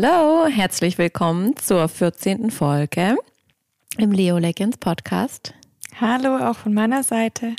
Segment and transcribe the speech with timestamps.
[0.00, 2.52] Hello, herzlich willkommen zur 14.
[2.52, 3.16] Folge
[3.96, 5.54] im Leo Legends Podcast.
[6.00, 7.56] Hallo, auch von meiner Seite.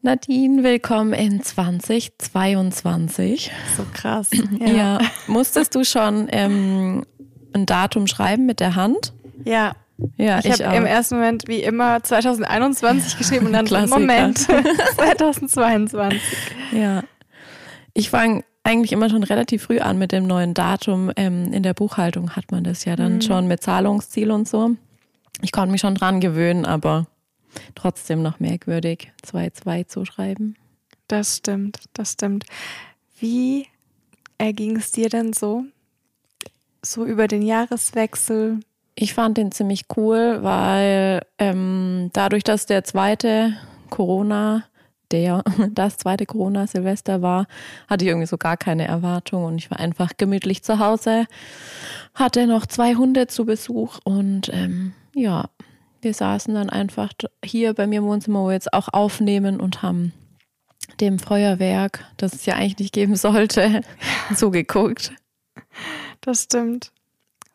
[0.00, 3.52] Nadine, willkommen in 2022.
[3.76, 4.30] So krass.
[4.58, 4.98] Ja, ja.
[5.26, 7.04] musstest du schon ähm,
[7.52, 9.12] ein Datum schreiben mit der Hand?
[9.44, 9.72] Ja.
[10.16, 16.18] Ja, ich, ich habe im ersten Moment wie immer 2021 geschrieben und dann Moment 2022.
[16.72, 17.02] Ja.
[17.92, 21.12] Ich fange eigentlich immer schon relativ früh an mit dem neuen Datum.
[21.16, 23.20] Ähm, in der Buchhaltung hat man das ja dann mhm.
[23.20, 24.70] schon mit Zahlungsziel und so.
[25.42, 27.06] Ich konnte mich schon dran gewöhnen, aber
[27.74, 30.56] trotzdem noch merkwürdig, 2-2 zu schreiben.
[31.06, 32.46] Das stimmt, das stimmt.
[33.18, 33.66] Wie
[34.38, 35.64] erging es dir denn so?
[36.82, 38.60] So über den Jahreswechsel?
[38.94, 43.54] Ich fand den ziemlich cool, weil ähm, dadurch, dass der zweite
[43.90, 44.64] Corona
[45.14, 47.46] der das zweite Corona-Silvester war,
[47.88, 51.26] hatte ich irgendwie so gar keine Erwartung und ich war einfach gemütlich zu Hause,
[52.14, 55.48] hatte noch zwei Hunde zu Besuch und ähm, ja,
[56.02, 57.12] wir saßen dann einfach
[57.44, 60.12] hier bei mir im Wohnzimmer, wo wir jetzt auch aufnehmen und haben
[61.00, 63.80] dem Feuerwerk, das es ja eigentlich nicht geben sollte,
[64.34, 65.12] zugeguckt.
[66.20, 66.92] Das stimmt.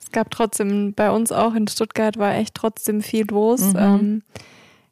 [0.02, 3.62] Es gab trotzdem bei uns auch in Stuttgart war echt trotzdem viel los.
[3.62, 3.78] Mhm.
[3.78, 4.23] Ähm,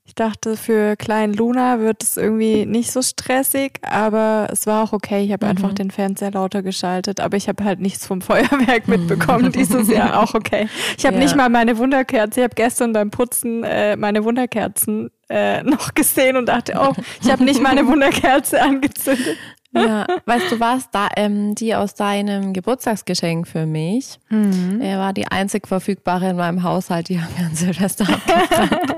[0.07, 4.93] ich dachte, für kleinen Luna wird es irgendwie nicht so stressig, aber es war auch
[4.93, 5.21] okay.
[5.25, 5.51] Ich habe mhm.
[5.51, 10.23] einfach den Fernseher lauter geschaltet, aber ich habe halt nichts vom Feuerwerk mitbekommen dieses Jahr.
[10.23, 10.69] Auch okay.
[10.97, 11.23] Ich habe ja.
[11.23, 12.39] nicht mal meine Wunderkerze.
[12.39, 17.29] Ich habe gestern beim Putzen äh, meine Wunderkerzen äh, noch gesehen und dachte, oh, ich
[17.29, 19.37] habe nicht meine Wunderkerze angezündet.
[19.73, 24.79] Ja, weißt du was, da, ähm, die aus deinem Geburtstagsgeschenk für mich, mhm.
[24.81, 28.95] er war die einzig verfügbare in meinem Haushalt, die haben wir an Silvester abgefragt.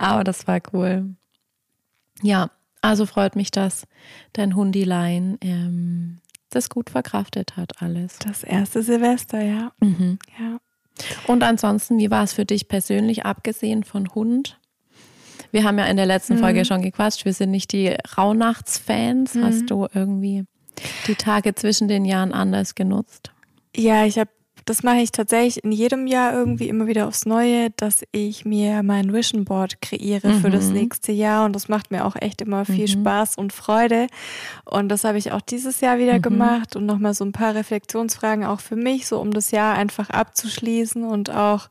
[0.00, 1.14] Aber das war cool.
[2.22, 3.86] Ja, also freut mich, dass
[4.32, 6.20] dein Hundilein ähm,
[6.50, 8.18] das gut verkraftet hat, alles.
[8.18, 9.72] Das erste Silvester, ja.
[9.80, 10.18] Mhm.
[10.38, 10.58] ja.
[11.26, 14.58] Und ansonsten, wie war es für dich persönlich, abgesehen von Hund?
[15.50, 16.38] Wir haben ja in der letzten mhm.
[16.38, 19.34] Folge schon gequatscht, wir sind nicht die Rauhnachtsfans.
[19.34, 19.44] Mhm.
[19.44, 20.44] Hast du irgendwie
[21.06, 23.32] die Tage zwischen den Jahren anders genutzt?
[23.74, 24.30] Ja, ich habe
[24.66, 28.82] das mache ich tatsächlich in jedem Jahr irgendwie immer wieder aufs Neue, dass ich mir
[28.82, 30.40] mein Vision Board kreiere mhm.
[30.40, 30.74] für das mhm.
[30.74, 33.00] nächste Jahr und das macht mir auch echt immer viel mhm.
[33.00, 34.08] Spaß und Freude
[34.64, 36.22] und das habe ich auch dieses Jahr wieder mhm.
[36.22, 40.10] gemacht und nochmal so ein paar Reflexionsfragen auch für mich, so um das Jahr einfach
[40.10, 41.68] abzuschließen und auch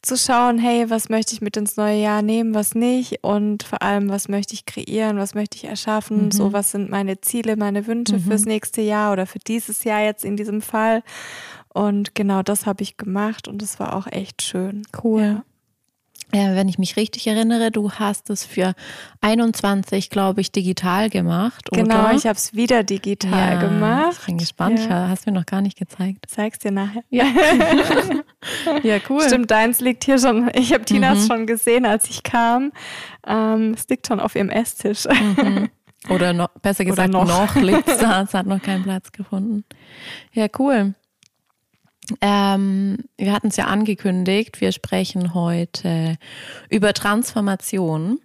[0.00, 3.82] zu schauen, hey, was möchte ich mit ins neue Jahr nehmen, was nicht und vor
[3.82, 6.52] allem, was möchte ich kreieren, was möchte ich erschaffen, so mhm.
[6.52, 8.52] was sind meine Ziele, meine Wünsche fürs mhm.
[8.52, 11.02] nächste Jahr oder für dieses Jahr jetzt in diesem Fall
[11.76, 14.86] und genau das habe ich gemacht und es war auch echt schön.
[15.04, 15.42] Cool.
[16.32, 16.40] Ja.
[16.40, 16.54] ja.
[16.54, 18.72] wenn ich mich richtig erinnere, du hast es für
[19.20, 21.68] 21, glaube ich, digital gemacht.
[21.70, 22.14] Genau, oder?
[22.14, 24.16] ich habe es wieder digital ja, gemacht.
[24.20, 24.80] Ich bin gespannt.
[24.88, 25.08] Ja.
[25.10, 26.24] Hast du mir noch gar nicht gezeigt.
[26.28, 27.02] Zeig's dir nachher.
[27.10, 27.26] Ja.
[28.82, 29.20] ja, cool.
[29.26, 30.50] Stimmt, deins liegt hier schon.
[30.54, 31.26] Ich habe Tinas mhm.
[31.26, 32.72] schon gesehen, als ich kam.
[33.26, 35.04] Ähm, es liegt schon auf ihrem Esstisch.
[35.04, 35.68] Mhm.
[36.08, 38.22] Oder noch, besser gesagt, Oder noch, noch liegt es da.
[38.22, 39.64] Es hat noch keinen Platz gefunden.
[40.32, 40.94] Ja, cool.
[42.20, 46.16] Ähm, wir hatten es ja angekündigt, wir sprechen heute
[46.70, 48.20] über Transformation.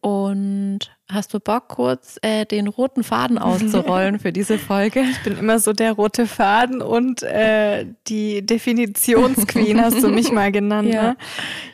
[0.00, 5.04] Und hast du Bock, kurz äh, den roten Faden auszurollen für diese Folge?
[5.12, 10.50] Ich bin immer so der rote Faden und äh, die Definitionsqueen hast du mich mal
[10.50, 10.88] genannt.
[10.92, 11.02] Ja.
[11.02, 11.16] Ne?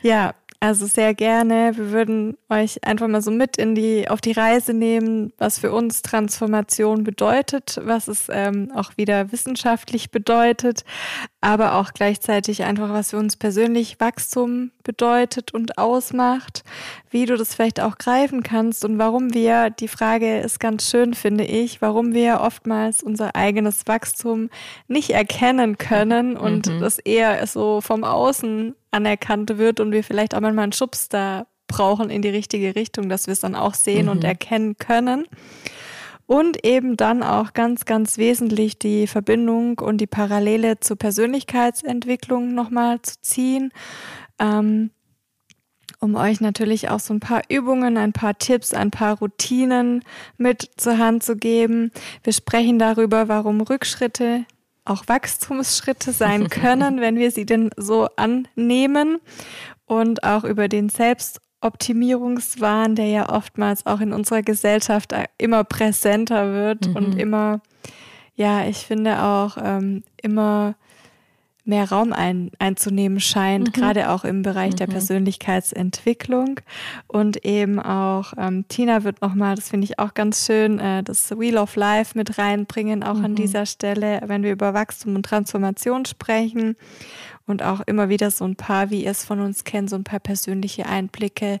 [0.03, 1.71] ja, also sehr gerne.
[1.77, 5.71] Wir würden euch einfach mal so mit in die, auf die Reise nehmen, was für
[5.71, 10.83] uns Transformation bedeutet, was es ähm, auch wieder wissenschaftlich bedeutet,
[11.39, 16.63] aber auch gleichzeitig einfach, was für uns persönlich Wachstum bedeutet und ausmacht,
[17.09, 21.13] wie du das vielleicht auch greifen kannst und warum wir, die Frage ist ganz schön,
[21.13, 24.49] finde ich, warum wir oftmals unser eigenes Wachstum
[24.89, 26.81] nicht erkennen können und mhm.
[26.81, 31.47] das eher so vom Außen anerkannt wird und wir vielleicht auch manchmal einen Schubs da
[31.67, 34.11] brauchen in die richtige Richtung, dass wir es dann auch sehen mhm.
[34.11, 35.25] und erkennen können.
[36.25, 43.01] Und eben dann auch ganz, ganz wesentlich die Verbindung und die Parallele zur Persönlichkeitsentwicklung nochmal
[43.01, 43.71] zu ziehen.
[44.37, 44.91] Ähm,
[45.99, 50.03] um euch natürlich auch so ein paar Übungen, ein paar Tipps, ein paar Routinen
[50.37, 51.91] mit zur Hand zu geben.
[52.23, 54.45] Wir sprechen darüber, warum Rückschritte
[54.89, 59.19] auch Wachstumsschritte sein können, wenn wir sie denn so annehmen
[59.85, 66.87] und auch über den Selbstoptimierungswahn, der ja oftmals auch in unserer Gesellschaft immer präsenter wird
[66.87, 66.95] mhm.
[66.95, 67.61] und immer,
[68.35, 70.75] ja, ich finde auch ähm, immer
[71.69, 73.71] mehr Raum ein, einzunehmen scheint, mhm.
[73.71, 74.77] gerade auch im Bereich mhm.
[74.77, 76.59] der Persönlichkeitsentwicklung.
[77.07, 81.31] Und eben auch ähm, Tina wird nochmal, das finde ich auch ganz schön, äh, das
[81.31, 83.25] Wheel of Life mit reinbringen, auch mhm.
[83.25, 86.75] an dieser Stelle, wenn wir über Wachstum und Transformation sprechen
[87.49, 90.03] und auch immer wieder so ein paar, wie ihr es von uns kennt, so ein
[90.03, 91.59] paar persönliche Einblicke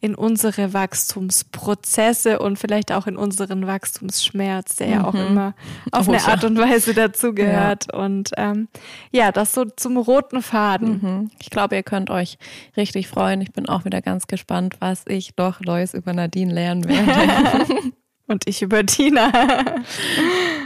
[0.00, 4.92] in unsere Wachstumsprozesse und vielleicht auch in unseren Wachstumsschmerz, der mhm.
[4.92, 5.26] ja auch mhm.
[5.26, 5.54] immer
[5.90, 7.86] auf oh, eine Art und Weise dazugehört.
[7.92, 7.98] Ja.
[7.98, 8.68] Und ähm,
[9.10, 11.00] ja, das so zum roten Faden.
[11.02, 11.30] Mhm.
[11.40, 12.38] Ich glaube, ihr könnt euch
[12.76, 13.40] richtig freuen.
[13.40, 17.66] Ich bin auch wieder ganz gespannt, was ich doch Lois über Nadine lernen werde.
[18.26, 19.32] und ich über Tina.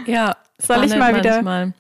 [0.06, 1.74] ja, soll ich mal wieder manchmal.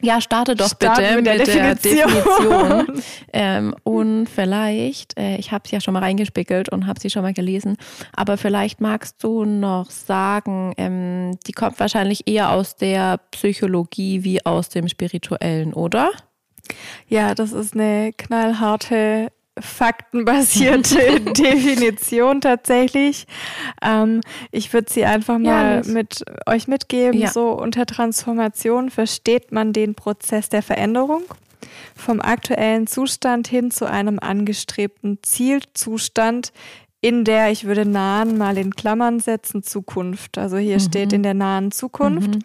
[0.00, 2.14] Ja, starte doch Starten bitte mit der, mit der Definition.
[2.14, 3.02] Definition.
[3.32, 7.22] ähm, und vielleicht, äh, ich habe sie ja schon mal reingespickelt und habe sie schon
[7.22, 7.76] mal gelesen,
[8.14, 14.44] aber vielleicht magst du noch sagen, ähm, die kommt wahrscheinlich eher aus der Psychologie wie
[14.46, 16.10] aus dem Spirituellen, oder?
[17.08, 23.26] Ja, das ist eine knallharte faktenbasierte Definition tatsächlich.
[23.82, 24.20] Ähm,
[24.50, 27.18] ich würde sie einfach mal ja, mit euch mitgeben.
[27.18, 27.30] Ja.
[27.30, 31.22] So unter Transformation versteht man den Prozess der Veränderung
[31.94, 36.52] vom aktuellen Zustand hin zu einem angestrebten Zielzustand
[37.00, 40.36] in der, ich würde nahen mal in Klammern setzen, Zukunft.
[40.38, 40.82] Also hier mhm.
[40.82, 42.34] steht in der nahen Zukunft.
[42.34, 42.40] Mhm.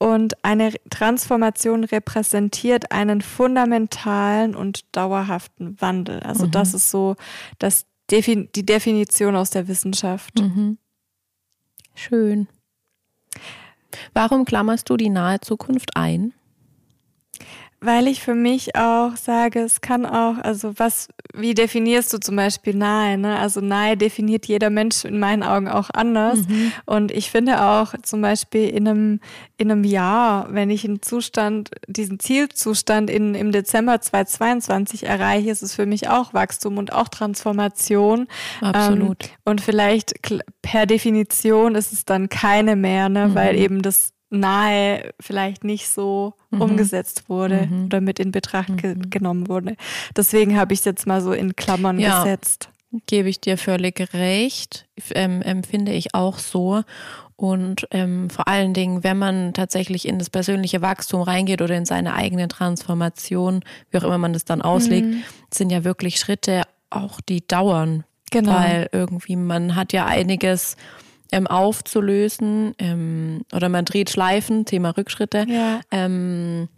[0.00, 6.20] Und eine Transformation repräsentiert einen fundamentalen und dauerhaften Wandel.
[6.20, 6.52] Also mhm.
[6.52, 7.16] das ist so
[7.58, 10.40] das Defin die Definition aus der Wissenschaft.
[10.40, 10.78] Mhm.
[11.94, 12.48] Schön.
[14.14, 16.32] Warum klammerst du die nahe Zukunft ein?
[17.82, 22.36] Weil ich für mich auch sage, es kann auch, also was, wie definierst du zum
[22.36, 23.16] Beispiel nahe?
[23.16, 23.38] Ne?
[23.38, 26.40] Also nahe definiert jeder Mensch in meinen Augen auch anders.
[26.46, 26.72] Mhm.
[26.84, 29.20] Und ich finde auch zum Beispiel in einem,
[29.56, 35.62] in einem Jahr, wenn ich einen Zustand, diesen Zielzustand in, im Dezember 2022 erreiche, ist
[35.62, 38.26] es für mich auch Wachstum und auch Transformation.
[38.60, 39.24] Absolut.
[39.24, 40.14] Ähm, und vielleicht
[40.60, 43.28] per Definition ist es dann keine mehr, ne?
[43.28, 43.34] Mhm.
[43.34, 46.62] weil eben das nahe vielleicht nicht so mhm.
[46.62, 47.86] umgesetzt wurde mhm.
[47.86, 49.10] oder mit in Betracht ge mhm.
[49.10, 49.76] genommen wurde.
[50.16, 52.70] Deswegen habe ich es jetzt mal so in Klammern ja, gesetzt.
[53.06, 56.82] Gebe ich dir völlig recht, ähm, empfinde ich auch so.
[57.36, 61.86] Und ähm, vor allen Dingen, wenn man tatsächlich in das persönliche Wachstum reingeht oder in
[61.86, 65.22] seine eigene Transformation, wie auch immer man das dann auslegt, mhm.
[65.52, 68.04] sind ja wirklich Schritte auch, die dauern.
[68.30, 68.52] Genau.
[68.52, 70.76] Weil irgendwie man hat ja einiges
[71.32, 75.46] ähm, aufzulösen ähm, oder man dreht Schleifen, Thema Rückschritte.
[75.48, 75.80] Ja.
[75.90, 76.68] Ähm,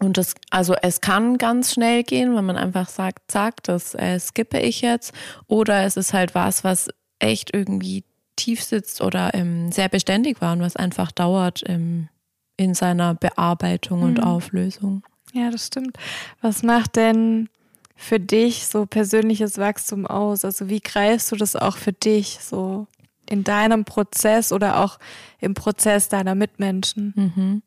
[0.00, 4.18] und das, also es kann ganz schnell gehen, wenn man einfach sagt, zack, das äh,
[4.18, 5.12] skippe ich jetzt.
[5.46, 6.88] Oder es ist halt was, was
[7.20, 8.04] echt irgendwie
[8.34, 12.08] tief sitzt oder ähm, sehr beständig war und was einfach dauert ähm,
[12.56, 14.06] in seiner Bearbeitung mhm.
[14.06, 15.04] und Auflösung.
[15.32, 15.96] Ja, das stimmt.
[16.40, 17.48] Was macht denn
[17.94, 20.44] für dich so persönliches Wachstum aus?
[20.44, 22.86] Also wie greifst du das auch für dich so?
[23.32, 24.98] In deinem Prozess oder auch
[25.40, 27.62] im Prozess deiner Mitmenschen?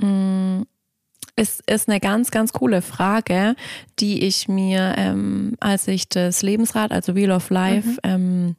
[0.00, 0.06] Mhm.
[0.06, 0.62] Mm,
[1.36, 3.54] ist, ist eine ganz, ganz coole Frage,
[3.98, 7.98] die ich mir, ähm, als ich das Lebensrad, also Wheel of Life, mhm.
[8.02, 8.56] ähm,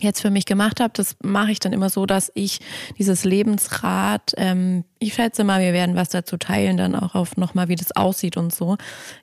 [0.00, 2.60] jetzt für mich gemacht habe, das mache ich dann immer so, dass ich
[2.98, 7.68] dieses Lebensrad, ähm, ich schätze mal, wir werden was dazu teilen, dann auch auf nochmal,
[7.68, 8.76] wie das aussieht und so.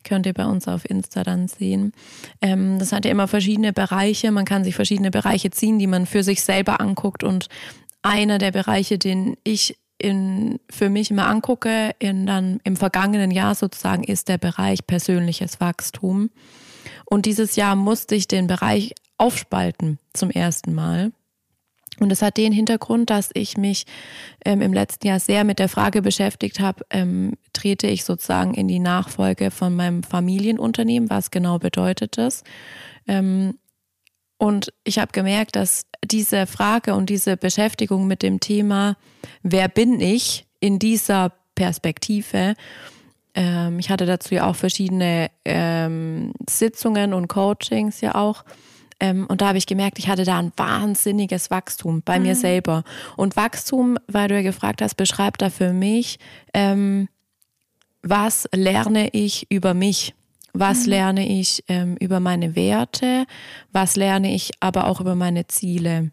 [0.04, 1.94] Könnt ihr bei uns auf Insta dann sehen.
[2.42, 4.32] Ähm, das hat ja immer verschiedene Bereiche.
[4.32, 7.24] Man kann sich verschiedene Bereiche ziehen, die man für sich selber anguckt.
[7.24, 7.48] Und
[8.02, 13.56] einer der Bereiche, den ich in, für mich immer angucke, in dann im vergangenen Jahr
[13.56, 16.30] sozusagen, ist der Bereich persönliches Wachstum.
[17.06, 21.12] Und dieses Jahr musste ich den Bereich aufspalten zum ersten Mal.
[22.00, 23.86] Und es hat den Hintergrund, dass ich mich
[24.46, 28.68] ähm, im letzten Jahr sehr mit der Frage beschäftigt habe, ähm, trete ich sozusagen in
[28.68, 32.44] die Nachfolge von meinem Familienunternehmen, was genau bedeutet das?
[33.08, 33.56] Ähm,
[34.38, 38.96] und ich habe gemerkt, dass diese Frage und diese Beschäftigung mit dem Thema,
[39.44, 42.54] wer bin ich in dieser Perspektive,
[43.36, 48.46] ähm, ich hatte dazu ja auch verschiedene ähm, Sitzungen und Coachings ja auch,
[49.00, 52.26] ähm, und da habe ich gemerkt, ich hatte da ein wahnsinniges Wachstum bei mhm.
[52.26, 52.84] mir selber.
[53.16, 56.20] Und Wachstum, weil du ja gefragt hast, beschreibt da für mich,
[56.54, 57.08] ähm,
[58.02, 60.14] was lerne ich über mich?
[60.54, 60.90] Was mhm.
[60.90, 63.26] lerne ich ähm, über meine Werte?
[63.72, 66.12] Was lerne ich aber auch über meine Ziele?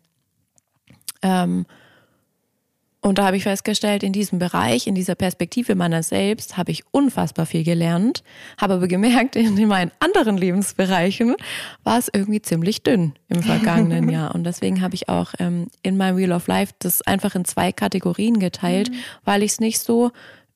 [3.06, 6.82] Und da habe ich festgestellt, in diesem Bereich, in dieser Perspektive meiner selbst, habe ich
[6.90, 8.24] unfassbar viel gelernt,
[8.60, 11.36] habe aber gemerkt, in meinen anderen Lebensbereichen
[11.84, 14.34] war es irgendwie ziemlich dünn im vergangenen Jahr.
[14.34, 17.70] Und deswegen habe ich auch ähm, in meinem Wheel of Life das einfach in zwei
[17.70, 18.96] Kategorien geteilt, mhm.
[19.24, 20.10] weil ich es nicht so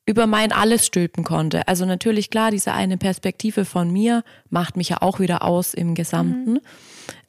[0.04, 1.68] über mein Alles stülpen konnte.
[1.68, 5.94] Also natürlich klar, diese eine Perspektive von mir macht mich ja auch wieder aus im
[5.94, 6.54] Gesamten.
[6.54, 6.60] Mhm.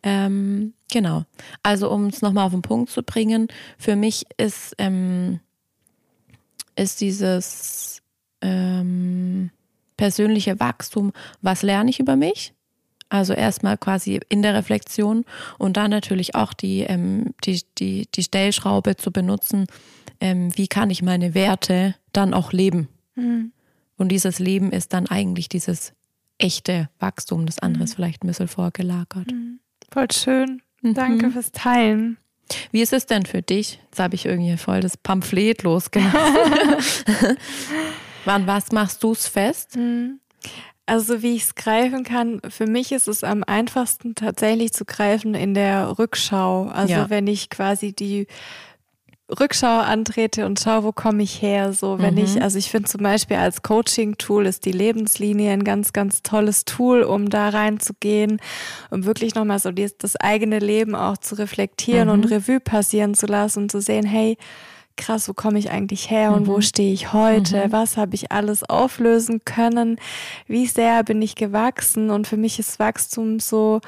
[0.02, 1.24] Ähm, genau.
[1.64, 5.40] Also um es nochmal auf den Punkt zu bringen, für mich ist, ähm,
[6.76, 8.02] ist dieses
[8.42, 9.50] ähm,
[9.98, 12.54] persönliche Wachstum, was lerne ich über mich?
[13.10, 15.26] Also erstmal quasi in der Reflexion
[15.58, 19.68] und dann natürlich auch die, ähm, die, die, die Stellschraube zu benutzen,
[20.22, 22.88] ähm, wie kann ich meine Werte dann auch leben.
[23.16, 23.52] Mhm.
[23.98, 25.94] Und dieses Leben ist dann eigentlich dieses
[26.38, 27.96] echte Wachstum, das andere ist mhm.
[27.96, 29.32] vielleicht ein bisschen vorgelagert.
[29.32, 29.60] Mhm.
[29.92, 30.62] Voll schön.
[30.82, 30.94] Mhm.
[30.94, 32.18] Danke fürs Teilen.
[32.72, 33.80] Wie ist es denn für dich?
[33.86, 36.16] Jetzt habe ich irgendwie voll das Pamphlet losgelassen.
[38.26, 39.78] Wann was machst du es fest?
[39.78, 40.20] Mhm.
[40.86, 45.36] Also wie ich es greifen kann, für mich ist es am einfachsten tatsächlich zu greifen
[45.36, 46.66] in der Rückschau.
[46.66, 47.10] Also ja.
[47.10, 48.28] wenn ich quasi die
[49.40, 51.74] Rückschau antrete und schaue, wo komme ich her.
[51.74, 52.22] So, wenn mhm.
[52.22, 56.66] ich, also ich finde zum Beispiel als Coaching-Tool ist die Lebenslinie ein ganz, ganz tolles
[56.66, 58.40] Tool, um da reinzugehen,
[58.90, 62.14] um wirklich nochmal so die, das eigene Leben auch zu reflektieren mhm.
[62.14, 64.38] und Revue passieren zu lassen und zu sehen, hey,
[64.98, 66.48] krass, wo komme ich eigentlich her und mhm.
[66.48, 67.68] wo stehe ich heute?
[67.68, 67.72] Mhm.
[67.72, 69.98] Was habe ich alles auflösen können?
[70.48, 72.10] Wie sehr bin ich gewachsen?
[72.10, 73.82] Und für mich ist Wachstum so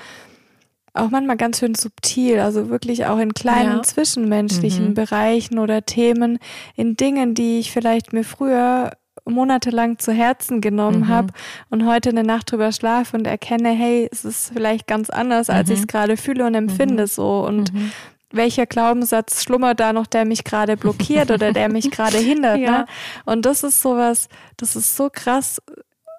[0.93, 3.83] auch manchmal ganz schön subtil, also wirklich auch in kleinen ja.
[3.83, 4.93] zwischenmenschlichen mhm.
[4.93, 6.39] Bereichen oder Themen,
[6.75, 8.91] in Dingen, die ich vielleicht mir früher
[9.25, 11.07] monatelang zu Herzen genommen mhm.
[11.07, 11.33] habe
[11.69, 15.69] und heute eine Nacht drüber schlafe und erkenne, hey, es ist vielleicht ganz anders, als
[15.69, 15.73] mhm.
[15.73, 17.07] ich es gerade fühle und empfinde mhm.
[17.07, 17.91] so und mhm
[18.33, 22.57] welcher Glaubenssatz schlummert da noch, der mich gerade blockiert oder der mich gerade hindert.
[22.57, 22.63] Ne?
[22.65, 22.71] ja.
[22.79, 22.85] ne?
[23.25, 25.61] Und das ist sowas, das ist so krass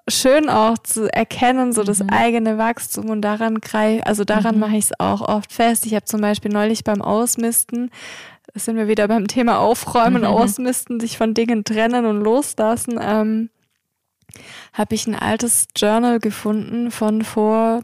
[0.07, 2.09] schön auch zu erkennen, so das mhm.
[2.09, 4.61] eigene Wachstum und daran greif, also daran mhm.
[4.61, 5.85] mache ich es auch oft fest.
[5.85, 7.89] Ich habe zum Beispiel neulich beim Ausmisten,
[8.53, 10.27] das sind wir wieder beim Thema Aufräumen, mhm.
[10.27, 13.49] Ausmisten, sich von Dingen trennen und loslassen, ähm,
[14.73, 17.81] habe ich ein altes Journal gefunden von vor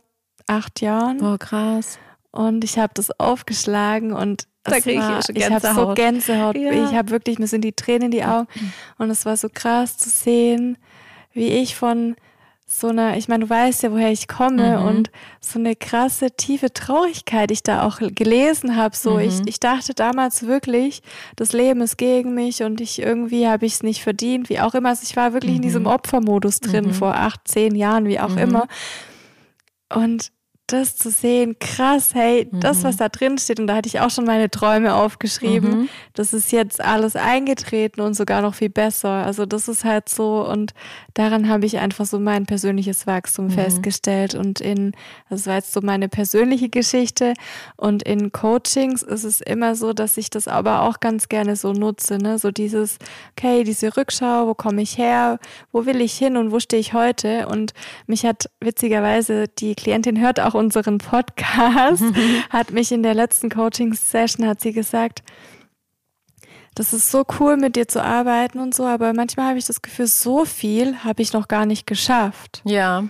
[0.47, 1.21] acht Jahren.
[1.23, 1.97] Oh, krass.
[2.31, 6.55] Und ich habe das aufgeschlagen und da kriege ich, ich habe so Gänsehaut.
[6.55, 6.71] Ja.
[6.71, 8.47] Ich habe wirklich, mir sind die Tränen in die Augen.
[8.99, 10.77] Und es war so krass zu sehen,
[11.33, 12.15] wie ich von
[12.65, 14.85] so einer, ich meine, du weißt ja, woher ich komme mhm.
[14.85, 15.11] und
[15.41, 18.95] so eine krasse, tiefe Traurigkeit ich da auch gelesen habe.
[18.95, 19.19] So, mhm.
[19.19, 21.01] ich, ich dachte damals wirklich,
[21.35, 24.73] das Leben ist gegen mich und ich irgendwie habe ich es nicht verdient, wie auch
[24.73, 24.89] immer.
[24.89, 25.57] Also ich war wirklich mhm.
[25.57, 25.89] in diesem mhm.
[25.89, 26.93] Opfermodus drin mhm.
[26.93, 28.37] vor acht, zehn Jahren, wie auch mhm.
[28.37, 28.67] immer.
[29.93, 30.31] Und
[30.71, 32.59] das zu sehen, krass, hey, mhm.
[32.59, 35.89] das, was da drin steht, und da hatte ich auch schon meine Träume aufgeschrieben, mhm.
[36.13, 39.09] das ist jetzt alles eingetreten und sogar noch viel besser.
[39.09, 40.73] Also das ist halt so und
[41.13, 43.51] daran habe ich einfach so mein persönliches Wachstum mhm.
[43.51, 44.93] festgestellt und in,
[45.29, 47.33] das war jetzt so meine persönliche Geschichte
[47.75, 51.73] und in Coachings ist es immer so, dass ich das aber auch ganz gerne so
[51.73, 52.97] nutze, ne, so dieses,
[53.31, 55.39] okay, diese Rückschau, wo komme ich her,
[55.71, 57.73] wo will ich hin und wo stehe ich heute und
[58.07, 62.03] mich hat witzigerweise die Klientin hört auch unseren Podcast,
[62.49, 65.23] hat mich in der letzten Coaching-Session, hat sie gesagt,
[66.75, 69.81] das ist so cool, mit dir zu arbeiten und so, aber manchmal habe ich das
[69.81, 72.61] Gefühl, so viel habe ich noch gar nicht geschafft.
[72.63, 73.03] Ja.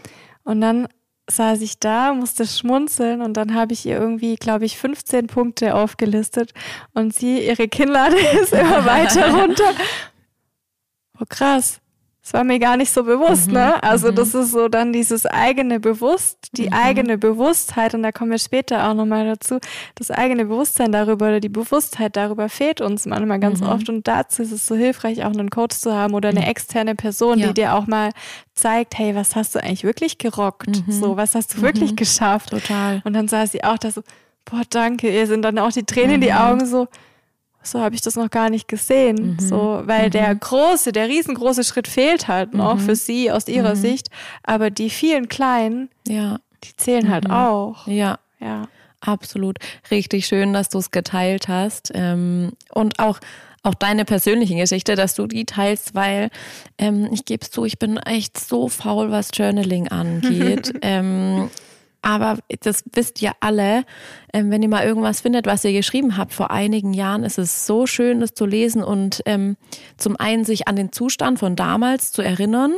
[0.43, 0.87] Und dann
[1.29, 5.75] saß ich da, musste schmunzeln und dann habe ich ihr irgendwie, glaube ich, 15 Punkte
[5.75, 6.53] aufgelistet
[6.93, 9.71] und sie, ihre Kinnlade ist immer weiter runter.
[11.19, 11.81] Oh krass,
[12.31, 13.83] das war mir gar nicht so bewusst, mhm, ne?
[13.83, 14.15] Also mhm.
[14.15, 16.73] das ist so dann dieses eigene Bewusst, die mhm.
[16.73, 19.59] eigene Bewusstheit und da kommen wir später auch nochmal dazu,
[19.95, 23.67] das eigene Bewusstsein darüber oder die Bewusstheit darüber fehlt uns manchmal ganz mhm.
[23.67, 26.47] oft und dazu ist es so hilfreich, auch einen Coach zu haben oder eine mhm.
[26.47, 27.47] externe Person, ja.
[27.47, 28.11] die dir auch mal
[28.53, 30.87] zeigt, hey, was hast du eigentlich wirklich gerockt?
[30.87, 30.91] Mhm.
[30.91, 32.51] So, was hast du wirklich geschafft?
[32.51, 33.01] Total.
[33.03, 34.03] Und dann saß sie auch da so,
[34.45, 36.87] boah, danke, ihr sind dann auch die Tränen in die Augen so,
[37.63, 39.37] so habe ich das noch gar nicht gesehen.
[39.39, 39.39] Mhm.
[39.39, 40.11] So, weil mhm.
[40.11, 42.79] der große, der riesengroße Schritt fehlt halt noch mhm.
[42.79, 43.79] für sie aus ihrer mhm.
[43.79, 44.07] Sicht.
[44.43, 46.39] Aber die vielen kleinen, ja.
[46.63, 47.33] die zählen halt mhm.
[47.33, 47.87] auch.
[47.87, 48.19] Ja.
[48.39, 48.67] Ja.
[49.01, 49.57] Absolut.
[49.89, 51.91] Richtig schön, dass du es geteilt hast.
[51.93, 53.19] Ähm, und auch
[53.63, 56.29] auch deine persönliche Geschichte, dass du die teilst, weil
[56.79, 60.73] ähm, ich gebe es zu, ich bin echt so faul, was Journaling angeht.
[60.81, 61.51] ähm,
[62.01, 63.83] aber das wisst ihr alle,
[64.33, 67.65] ähm, wenn ihr mal irgendwas findet, was ihr geschrieben habt vor einigen Jahren, ist es
[67.65, 69.55] so schön, das zu lesen und ähm,
[69.97, 72.73] zum einen sich an den Zustand von damals zu erinnern,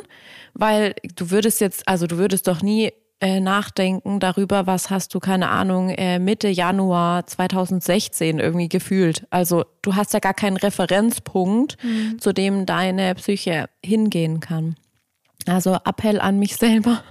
[0.53, 5.19] weil du würdest jetzt, also du würdest doch nie äh, nachdenken darüber, was hast du,
[5.21, 9.25] keine Ahnung, äh, Mitte Januar 2016 irgendwie gefühlt.
[9.29, 12.19] Also du hast ja gar keinen Referenzpunkt, mhm.
[12.19, 14.75] zu dem deine Psyche hingehen kann.
[15.47, 17.03] Also Appell an mich selber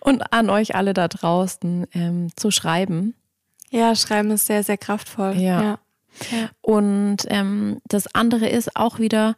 [0.00, 3.14] und an euch alle da draußen ähm, zu schreiben.
[3.70, 5.36] Ja, schreiben ist sehr, sehr kraftvoll.
[5.36, 5.62] Ja.
[5.62, 5.78] ja.
[6.30, 6.50] ja.
[6.60, 9.36] Und ähm, das andere ist auch wieder,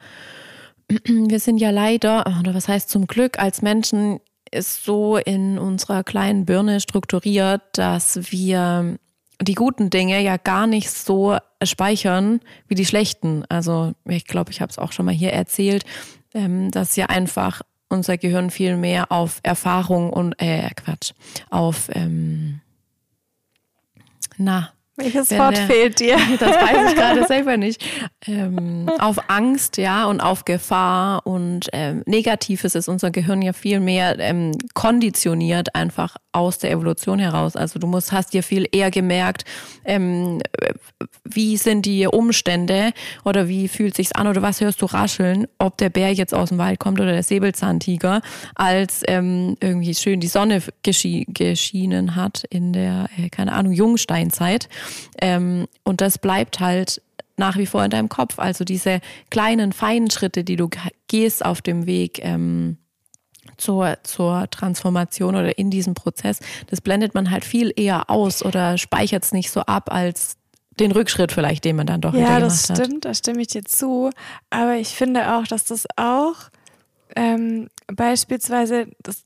[1.04, 6.04] wir sind ja leider, oder was heißt zum Glück, als Menschen ist so in unserer
[6.04, 8.98] kleinen Birne strukturiert, dass wir
[9.40, 13.44] die guten Dinge ja gar nicht so speichern wie die schlechten.
[13.48, 15.84] Also ich glaube, ich habe es auch schon mal hier erzählt,
[16.34, 21.12] ähm, dass ja einfach unser Gehirn viel mehr auf Erfahrung und äh, Quatsch,
[21.50, 22.60] auf ähm,
[24.38, 26.16] na, welches Wort der, fehlt dir?
[26.38, 27.84] Das weiß ich gerade selber nicht.
[28.26, 33.80] Ähm, auf Angst, ja, und auf Gefahr und ähm, Negatives ist unser Gehirn ja viel
[33.80, 37.56] mehr ähm, konditioniert einfach aus der Evolution heraus.
[37.56, 39.44] Also du musst, hast dir viel eher gemerkt,
[39.84, 40.40] ähm,
[41.24, 42.92] wie sind die Umstände
[43.24, 46.50] oder wie fühlt sich's an oder was hörst du rascheln, ob der Bär jetzt aus
[46.50, 48.20] dem Wald kommt oder der Säbelzahntiger,
[48.54, 54.68] als ähm, irgendwie schön die Sonne geschi geschienen hat in der, äh, keine Ahnung, Jungsteinzeit.
[55.20, 57.02] Ähm, und das bleibt halt
[57.36, 58.38] nach wie vor in deinem Kopf.
[58.38, 59.00] Also diese
[59.30, 60.68] kleinen, feinen Schritte, die du
[61.08, 62.78] gehst auf dem Weg ähm,
[63.56, 68.78] zur, zur Transformation oder in diesem Prozess, das blendet man halt viel eher aus oder
[68.78, 70.36] speichert es nicht so ab als
[70.78, 72.68] den Rückschritt vielleicht, den man dann doch ja, wieder gemacht hat.
[72.68, 74.10] Ja, das stimmt, da stimme ich dir zu.
[74.50, 76.34] Aber ich finde auch, dass das auch
[77.14, 79.25] ähm, beispielsweise, das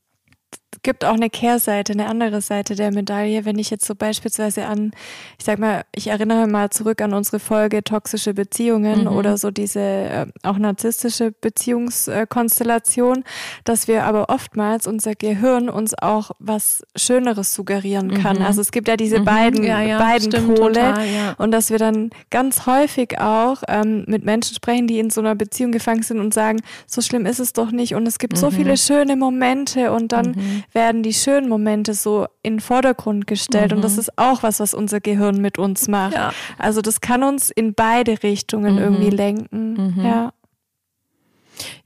[0.83, 3.45] gibt auch eine Kehrseite, eine andere Seite der Medaille.
[3.45, 4.93] Wenn ich jetzt so beispielsweise an,
[5.39, 9.09] ich sag mal, ich erinnere mal zurück an unsere Folge toxische Beziehungen mhm.
[9.09, 13.25] oder so diese äh, auch narzisstische Beziehungskonstellation,
[13.65, 18.39] dass wir aber oftmals unser Gehirn uns auch was Schöneres suggerieren kann.
[18.39, 18.45] Mhm.
[18.45, 19.25] Also es gibt ja diese mhm.
[19.25, 21.35] beiden, ja, ja, beiden stimmt, Pole total, ja.
[21.39, 25.35] und dass wir dann ganz häufig auch ähm, mit Menschen sprechen, die in so einer
[25.35, 28.50] Beziehung gefangen sind und sagen, so schlimm ist es doch nicht und es gibt so
[28.50, 28.55] mhm.
[28.55, 33.71] viele schöne Momente und dann mhm werden die schönen Momente so in den Vordergrund gestellt.
[33.71, 33.79] Mhm.
[33.79, 34.00] Und das mhm.
[34.00, 36.14] ist auch was, was unser Gehirn mit uns macht.
[36.14, 36.33] Ja.
[36.59, 38.81] Also das kann uns in beide Richtungen mhm.
[38.81, 39.95] irgendwie lenken.
[39.95, 40.05] Mhm.
[40.05, 40.33] Ja.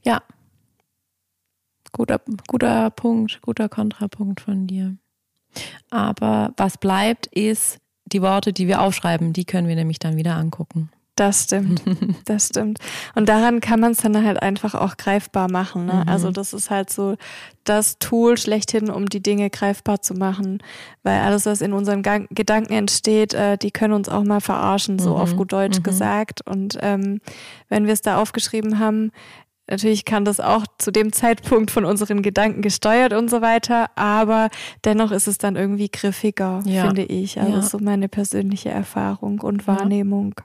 [0.03, 0.21] Ja.
[1.91, 4.97] Guter, guter Punkt, guter Kontrapunkt von dir.
[5.89, 10.35] Aber was bleibt, ist die Worte, die wir aufschreiben, die können wir nämlich dann wieder
[10.35, 10.89] angucken.
[11.15, 11.81] Das stimmt,
[12.25, 12.79] das stimmt.
[13.15, 15.85] Und daran kann man es dann halt einfach auch greifbar machen.
[15.85, 16.03] Ne?
[16.03, 16.09] Mhm.
[16.09, 17.15] Also das ist halt so
[17.63, 20.61] das Tool schlechthin, um die Dinge greifbar zu machen.
[21.03, 24.99] Weil alles, was in unseren Gang Gedanken entsteht, äh, die können uns auch mal verarschen,
[24.99, 25.21] so mhm.
[25.21, 25.83] auf gut Deutsch mhm.
[25.83, 26.41] gesagt.
[26.45, 27.21] Und ähm,
[27.69, 29.11] wenn wir es da aufgeschrieben haben,
[29.67, 34.49] Natürlich kann das auch zu dem Zeitpunkt von unseren Gedanken gesteuert und so weiter, aber
[34.83, 36.85] dennoch ist es dann irgendwie griffiger, ja.
[36.85, 37.39] finde ich.
[37.39, 37.61] Also ja.
[37.63, 40.35] so meine persönliche Erfahrung und Wahrnehmung.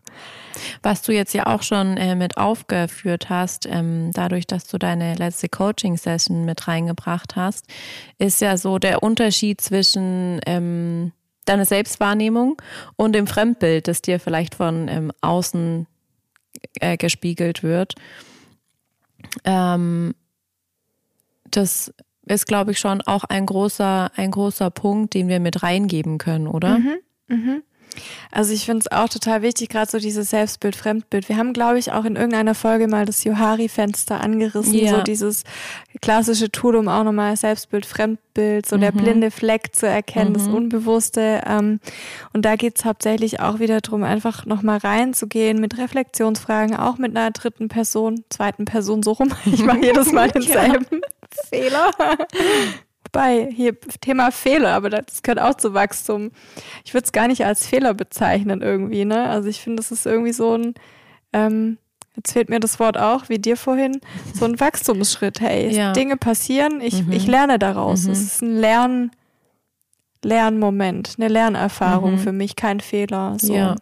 [0.83, 5.15] Was du jetzt ja auch schon äh, mit aufgeführt hast, ähm, dadurch, dass du deine
[5.17, 7.67] letzte Coaching-Session mit reingebracht hast,
[8.19, 11.13] ist ja so der Unterschied zwischen ähm,
[11.45, 12.61] deiner Selbstwahrnehmung
[12.97, 15.87] und dem Fremdbild, das dir vielleicht von ähm, außen
[16.81, 17.95] äh, gespiegelt wird.
[19.45, 20.15] Ähm,
[21.51, 21.93] das
[22.27, 26.47] ist, glaube ich, schon auch ein großer, ein großer Punkt, den wir mit reingeben können,
[26.47, 26.79] oder?
[26.79, 27.63] Mhm, mhm.
[28.31, 31.29] Also ich finde es auch total wichtig, gerade so dieses Selbstbild, Fremdbild.
[31.29, 34.97] Wir haben, glaube ich, auch in irgendeiner Folge mal das Johari-Fenster angerissen, ja.
[34.97, 35.45] so dieses
[36.01, 38.81] klassische Tool, um auch nochmal Selbstbild, Fremdbild, so mhm.
[38.81, 40.35] der blinde Fleck zu erkennen, mhm.
[40.35, 41.43] das Unbewusste.
[41.47, 41.81] Ähm,
[42.33, 47.17] und da geht es hauptsächlich auch wieder darum, einfach nochmal reinzugehen mit Reflexionsfragen, auch mit
[47.17, 49.31] einer dritten Person, zweiten Person so rum.
[49.53, 50.99] Ich mache jedes Mal denselben ja.
[51.49, 51.91] Fehler
[53.13, 53.49] bei.
[53.55, 56.31] Hier Thema Fehler, aber das gehört auch zu Wachstum.
[56.85, 59.29] Ich würde es gar nicht als Fehler bezeichnen irgendwie, ne?
[59.29, 60.75] Also ich finde, das ist irgendwie so ein,
[61.33, 61.79] ähm,
[62.17, 64.01] jetzt fehlt mir das Wort auch, wie dir vorhin,
[64.35, 65.41] so ein Wachstumsschritt.
[65.41, 65.93] Hey, ja.
[65.93, 67.13] Dinge passieren, ich, mhm.
[67.13, 68.05] ich lerne daraus.
[68.05, 68.13] Mhm.
[68.13, 69.11] Es ist ein Lern,
[70.23, 72.19] Lernmoment, eine Lernerfahrung mhm.
[72.19, 73.37] für mich, kein Fehler.
[73.41, 73.55] So.
[73.55, 73.77] Ja.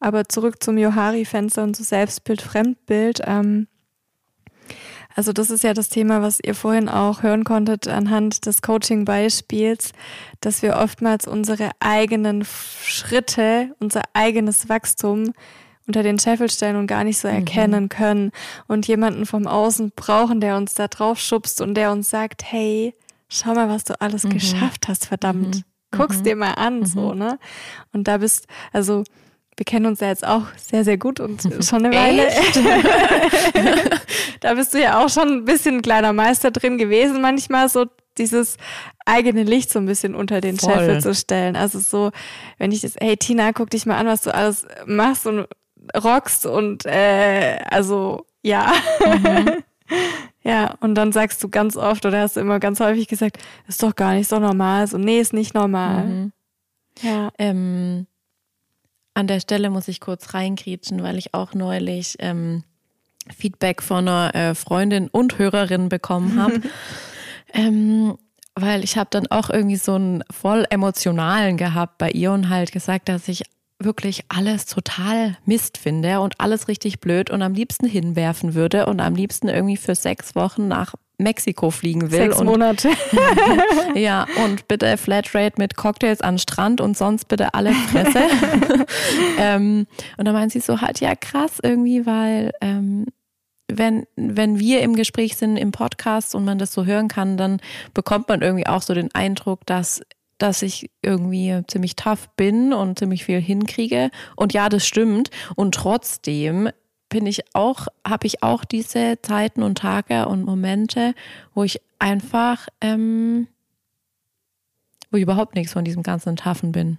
[0.00, 3.20] Aber zurück zum Johari-Fenster und zu Selbstbild, Fremdbild.
[3.26, 3.68] Ähm,
[5.20, 9.92] also das ist ja das Thema, was ihr vorhin auch hören konntet anhand des Coaching-Beispiels,
[10.40, 15.34] dass wir oftmals unsere eigenen Schritte, unser eigenes Wachstum
[15.86, 17.34] unter den Scheffel stellen und gar nicht so mhm.
[17.34, 17.88] erkennen mhm.
[17.90, 18.32] können
[18.66, 22.94] und jemanden vom Außen brauchen, der uns da drauf schubst und der uns sagt, hey,
[23.28, 24.30] schau mal, was du alles mhm.
[24.30, 25.56] geschafft hast, verdammt.
[25.56, 25.64] Mhm.
[25.90, 26.24] Guck's mhm.
[26.24, 27.18] dir mal an, so, mhm.
[27.18, 27.38] ne?
[27.92, 29.04] Und da bist, also
[29.60, 32.30] wir kennen uns ja jetzt auch sehr, sehr gut und schon eine Weile.
[34.40, 37.84] da bist du ja auch schon ein bisschen kleiner Meister drin gewesen, manchmal so
[38.16, 38.56] dieses
[39.04, 40.72] eigene Licht so ein bisschen unter den Voll.
[40.72, 41.56] Scheffel zu stellen.
[41.56, 42.10] Also so,
[42.56, 45.46] wenn ich das, hey Tina, guck dich mal an, was du alles machst und
[46.02, 48.72] rockst und äh, also ja.
[49.04, 49.62] Mhm.
[50.42, 53.36] ja, und dann sagst du ganz oft oder hast du immer ganz häufig gesagt,
[53.68, 54.86] ist doch gar nicht so normal.
[54.86, 56.06] So, nee, ist nicht normal.
[56.06, 56.32] Mhm.
[57.02, 57.28] Ja.
[57.38, 58.06] Ähm,
[59.14, 62.64] an der Stelle muss ich kurz reingrätschen, weil ich auch neulich ähm,
[63.36, 66.60] Feedback von einer äh, Freundin und Hörerin bekommen habe.
[67.52, 68.16] ähm,
[68.54, 72.72] weil ich habe dann auch irgendwie so einen voll emotionalen gehabt bei ihr und halt
[72.72, 73.44] gesagt, dass ich
[73.78, 79.00] wirklich alles total Mist finde und alles richtig blöd und am liebsten hinwerfen würde und
[79.00, 82.18] am liebsten irgendwie für sechs Wochen nach Mexiko fliegen will.
[82.18, 82.90] Sechs und, Monate.
[83.94, 88.22] ja, und bitte Flatrate mit Cocktails an Strand und sonst bitte alle Fresse.
[89.38, 93.06] ähm, und da meint sie so halt, ja krass irgendwie, weil ähm,
[93.72, 97.60] wenn, wenn wir im Gespräch sind, im Podcast und man das so hören kann, dann
[97.94, 100.02] bekommt man irgendwie auch so den Eindruck, dass
[100.38, 104.10] dass ich irgendwie ziemlich tough bin und ziemlich viel hinkriege.
[104.36, 105.28] Und ja, das stimmt.
[105.54, 106.70] Und trotzdem
[107.10, 111.14] bin ich auch, habe ich auch diese Zeiten und Tage und Momente,
[111.54, 113.48] wo ich einfach, ähm,
[115.10, 116.96] wo ich überhaupt nichts von diesem ganzen Taffen bin.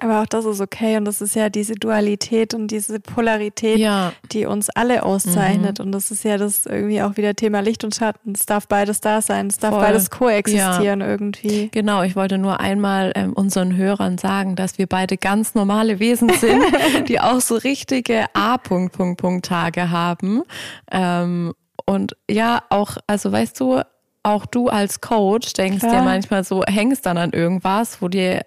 [0.00, 4.12] Aber auch das ist okay und das ist ja diese Dualität und diese Polarität, ja.
[4.32, 5.78] die uns alle auszeichnet.
[5.78, 5.86] Mhm.
[5.86, 8.32] Und das ist ja das irgendwie auch wieder Thema Licht und Schatten.
[8.32, 9.82] Es darf beides da sein, es darf Voll.
[9.82, 11.06] beides koexistieren ja.
[11.06, 11.68] irgendwie.
[11.72, 16.30] Genau, ich wollte nur einmal ähm, unseren Hörern sagen, dass wir beide ganz normale Wesen
[16.30, 16.62] sind,
[17.08, 20.42] die auch so richtige A-Punkt-Punkt-Punkt-Tage haben.
[20.90, 21.54] Ähm,
[21.84, 23.80] und ja, auch, also weißt du,
[24.26, 28.44] auch du als Coach denkst ja manchmal so, hängst dann an irgendwas, wo dir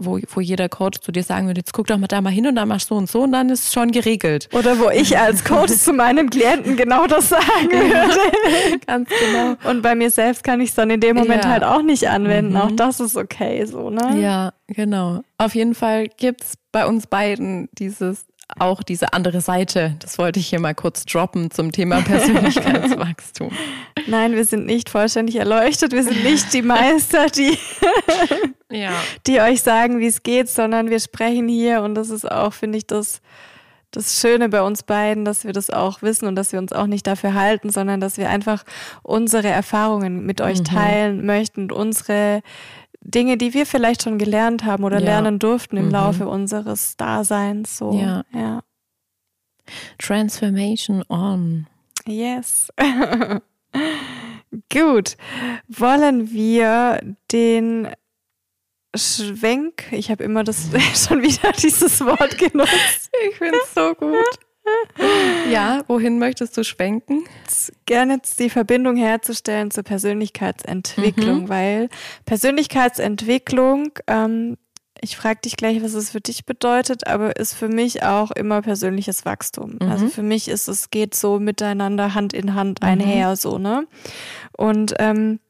[0.00, 2.46] wo, wo jeder Coach zu dir sagen würde, jetzt guck doch mal da mal hin
[2.46, 4.48] und dann machst so und so und dann ist es schon geregelt.
[4.52, 8.80] Oder wo ich als Coach zu meinem Klienten genau das sagen würde.
[8.86, 9.56] Ganz genau.
[9.70, 11.50] Und bei mir selbst kann ich es dann in dem Moment ja.
[11.50, 12.52] halt auch nicht anwenden.
[12.52, 12.60] Mhm.
[12.60, 14.20] Auch das ist okay so, ne?
[14.20, 15.22] Ja, genau.
[15.38, 18.26] Auf jeden Fall gibt es bei uns beiden dieses
[18.58, 19.96] auch diese andere Seite.
[20.00, 23.50] Das wollte ich hier mal kurz droppen zum Thema Persönlichkeitswachstum.
[24.06, 25.92] Nein, wir sind nicht vollständig erleuchtet.
[25.92, 27.58] Wir sind nicht die Meister, die,
[28.70, 28.92] ja.
[29.26, 32.78] die euch sagen, wie es geht, sondern wir sprechen hier und das ist auch, finde
[32.78, 33.20] ich, das,
[33.90, 36.86] das Schöne bei uns beiden, dass wir das auch wissen und dass wir uns auch
[36.86, 38.64] nicht dafür halten, sondern dass wir einfach
[39.02, 40.64] unsere Erfahrungen mit euch mhm.
[40.64, 42.42] teilen möchten und unsere
[43.10, 45.04] Dinge, die wir vielleicht schon gelernt haben oder ja.
[45.04, 45.92] lernen durften im mhm.
[45.92, 47.76] Laufe unseres Daseins.
[47.76, 47.92] So.
[47.92, 48.24] Ja.
[48.32, 48.62] ja.
[49.98, 51.66] Transformation on.
[52.06, 52.68] Yes.
[54.72, 55.16] Gut.
[55.68, 57.88] Wollen wir den
[58.96, 60.68] Schwenk, ich habe immer das
[61.06, 63.10] schon wieder dieses Wort genutzt.
[63.28, 64.38] Ich finde es so gut.
[65.50, 67.24] Ja, wohin möchtest du schwenken?
[67.86, 71.48] Gerne die Verbindung herzustellen zur Persönlichkeitsentwicklung, mhm.
[71.48, 71.88] weil
[72.24, 74.56] Persönlichkeitsentwicklung, ähm,
[75.00, 78.62] ich frage dich gleich, was es für dich bedeutet, aber ist für mich auch immer
[78.62, 79.78] persönliches Wachstum.
[79.80, 79.88] Mhm.
[79.88, 82.88] Also für mich ist es geht so miteinander Hand in Hand mhm.
[82.88, 83.36] einher, mhm.
[83.36, 83.86] so ne.
[84.56, 85.40] Und ähm,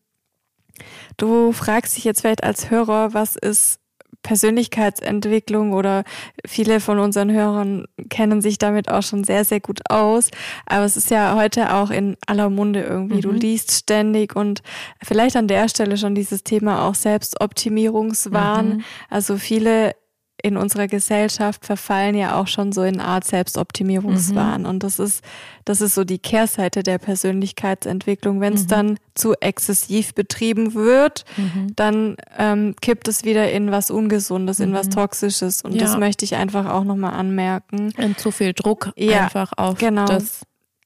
[1.17, 3.81] du fragst dich jetzt vielleicht als Hörer, was ist
[4.23, 6.05] Persönlichkeitsentwicklung oder
[6.47, 10.31] viele von unseren Hörern kennen sich damit auch schon sehr, sehr gut aus.
[10.67, 13.17] Aber es ist ja heute auch in aller Munde irgendwie.
[13.17, 13.21] Mhm.
[13.23, 14.63] Du liest ständig und
[15.03, 18.69] vielleicht an der Stelle schon dieses Thema auch Selbstoptimierungswahn.
[18.69, 18.85] Mhm.
[19.09, 19.95] Also viele
[20.43, 24.63] in unserer Gesellschaft verfallen ja auch schon so in Art Selbstoptimierungswahn.
[24.63, 24.69] Mhm.
[24.69, 25.25] Und das ist,
[25.65, 28.41] das ist so die Kehrseite der Persönlichkeitsentwicklung.
[28.41, 28.69] Wenn es mhm.
[28.69, 31.75] dann zu exzessiv betrieben wird, mhm.
[31.77, 34.93] dann ähm, kippt es wieder in was Ungesundes, in was mhm.
[34.93, 35.63] Toxisches.
[35.63, 35.83] Und ja.
[35.83, 37.93] das möchte ich einfach auch nochmal anmerken.
[37.97, 40.07] Und zu viel Druck ja, einfach auf genau.
[40.07, 40.43] das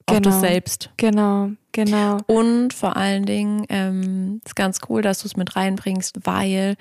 [0.07, 0.91] auf genau, das Selbst.
[0.97, 2.19] Genau, genau.
[2.27, 6.77] Und vor allen Dingen ähm, ist ganz cool, dass du es mit reinbringst, weil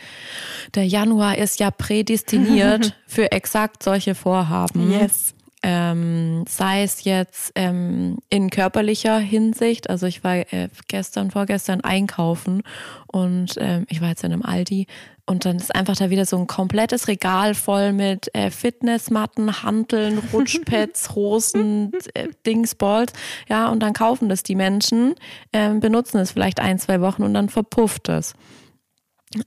[0.75, 4.91] der Januar ist ja prädestiniert für exakt solche Vorhaben.
[4.91, 5.33] Yes.
[5.65, 12.63] Ähm, sei es jetzt ähm, in körperlicher Hinsicht, also ich war äh, gestern, vorgestern einkaufen
[13.07, 14.87] und ähm, ich war jetzt in einem Aldi
[15.25, 20.17] und dann ist einfach da wieder so ein komplettes Regal voll mit äh, Fitnessmatten, Hanteln,
[20.33, 23.13] Rutschpads, Hosen, äh, Dingsballs.
[23.47, 25.15] Ja, und dann kaufen das die Menschen,
[25.53, 28.33] äh, benutzen es vielleicht ein, zwei Wochen und dann verpufft es.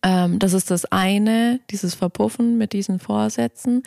[0.03, 3.83] Ähm, das ist das eine, dieses Verpuffen mit diesen Vorsätzen.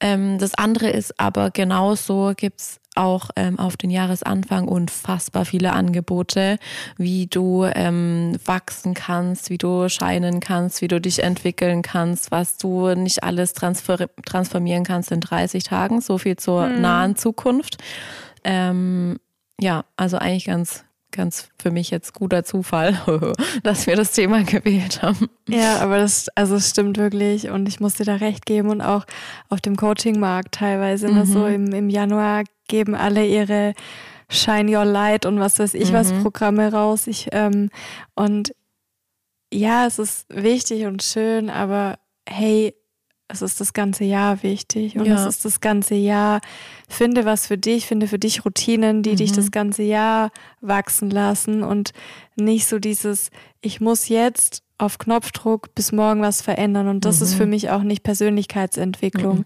[0.00, 6.58] Ähm, das andere ist aber genauso gibt's auch ähm, auf den Jahresanfang unfassbar viele Angebote,
[6.96, 12.56] wie du ähm, wachsen kannst, wie du scheinen kannst, wie du dich entwickeln kannst, was
[12.56, 16.00] du nicht alles transfer transformieren kannst in 30 Tagen.
[16.00, 16.80] So viel zur hm.
[16.80, 17.78] nahen Zukunft.
[18.44, 19.18] Ähm,
[19.60, 23.00] ja, also eigentlich ganz ganz für mich jetzt guter Zufall,
[23.62, 25.30] dass wir das Thema gewählt haben.
[25.48, 28.80] Ja, aber das, also es stimmt wirklich und ich muss dir da recht geben und
[28.80, 29.04] auch
[29.48, 31.24] auf dem Coaching-Markt teilweise, mhm.
[31.24, 33.74] so im, im Januar geben alle ihre
[34.28, 35.94] Shine Your Light und was weiß ich mhm.
[35.94, 37.06] was Programme raus.
[37.06, 37.70] Ich, ähm,
[38.14, 38.54] und
[39.52, 41.98] ja, es ist wichtig und schön, aber
[42.28, 42.74] hey,
[43.34, 45.14] es ist das ganze Jahr wichtig und ja.
[45.14, 46.40] es ist das ganze Jahr,
[46.88, 49.16] finde was für dich, finde für dich Routinen, die mhm.
[49.16, 51.92] dich das ganze Jahr wachsen lassen und
[52.36, 57.26] nicht so dieses, ich muss jetzt auf Knopfdruck bis morgen was verändern und das mhm.
[57.26, 59.38] ist für mich auch nicht Persönlichkeitsentwicklung.
[59.38, 59.44] Mhm.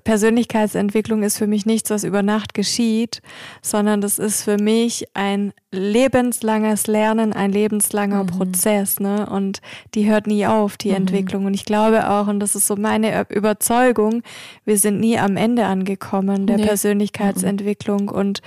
[0.00, 3.22] Persönlichkeitsentwicklung ist für mich nichts, was über Nacht geschieht,
[3.62, 8.26] sondern das ist für mich ein lebenslanges Lernen, ein lebenslanger mhm.
[8.28, 9.28] Prozess, ne?
[9.28, 9.60] Und
[9.94, 10.96] die hört nie auf, die mhm.
[10.96, 11.46] Entwicklung.
[11.46, 14.22] Und ich glaube auch, und das ist so meine Überzeugung,
[14.64, 16.66] wir sind nie am Ende angekommen der nee.
[16.66, 18.42] Persönlichkeitsentwicklung und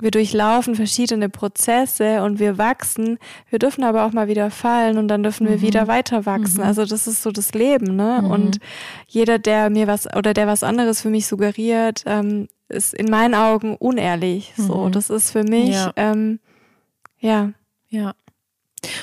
[0.00, 3.18] wir durchlaufen verschiedene Prozesse und wir wachsen.
[3.48, 5.62] Wir dürfen aber auch mal wieder fallen und dann dürfen wir mhm.
[5.62, 6.60] wieder weiter wachsen.
[6.60, 6.66] Mhm.
[6.66, 8.20] Also das ist so das Leben, ne?
[8.22, 8.30] Mhm.
[8.30, 8.58] Und
[9.06, 13.34] jeder, der mir was oder der was anderes für mich suggeriert, ähm, ist in meinen
[13.34, 14.52] Augen unehrlich.
[14.56, 14.92] So, mhm.
[14.92, 15.92] das ist für mich, ja.
[15.96, 16.40] Ähm,
[17.18, 17.52] ja.
[17.88, 18.14] Ja.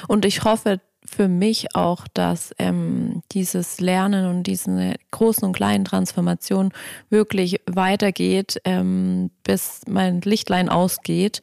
[0.08, 5.86] Und ich hoffe, für mich auch, dass ähm, dieses Lernen und diese großen und kleinen
[5.86, 6.74] Transformationen
[7.10, 11.42] wirklich weitergeht, ähm, bis mein Lichtlein ausgeht.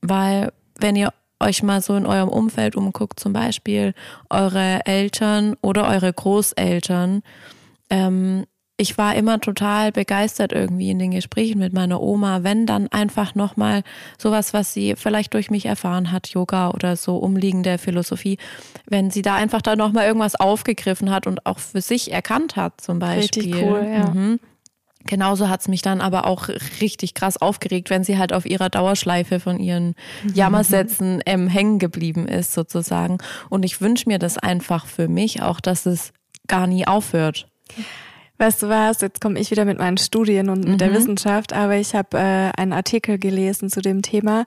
[0.00, 3.94] Weil wenn ihr euch mal so in eurem Umfeld umguckt, zum Beispiel
[4.30, 7.22] eure Eltern oder eure Großeltern,
[7.90, 8.46] ähm,
[8.82, 13.36] ich war immer total begeistert irgendwie in den Gesprächen mit meiner Oma, wenn dann einfach
[13.36, 13.84] nochmal
[14.18, 18.38] sowas, was sie vielleicht durch mich erfahren hat, Yoga oder so umliegende Philosophie,
[18.88, 22.80] wenn sie da einfach dann nochmal irgendwas aufgegriffen hat und auch für sich erkannt hat
[22.80, 23.44] zum Beispiel.
[23.44, 24.10] Richtig cool, ja.
[24.10, 24.40] Mhm.
[25.04, 26.48] Genauso hat's mich dann aber auch
[26.80, 30.34] richtig krass aufgeregt, wenn sie halt auf ihrer Dauerschleife von ihren mhm.
[30.34, 33.18] Jammersätzen ähm, hängen geblieben ist, sozusagen.
[33.48, 36.12] Und ich wünsche mir das einfach für mich auch, dass es
[36.48, 37.46] gar nie aufhört.
[38.42, 40.78] Weißt du was, jetzt komme ich wieder mit meinen Studien und mit mhm.
[40.78, 44.46] der Wissenschaft, aber ich habe äh, einen Artikel gelesen zu dem Thema.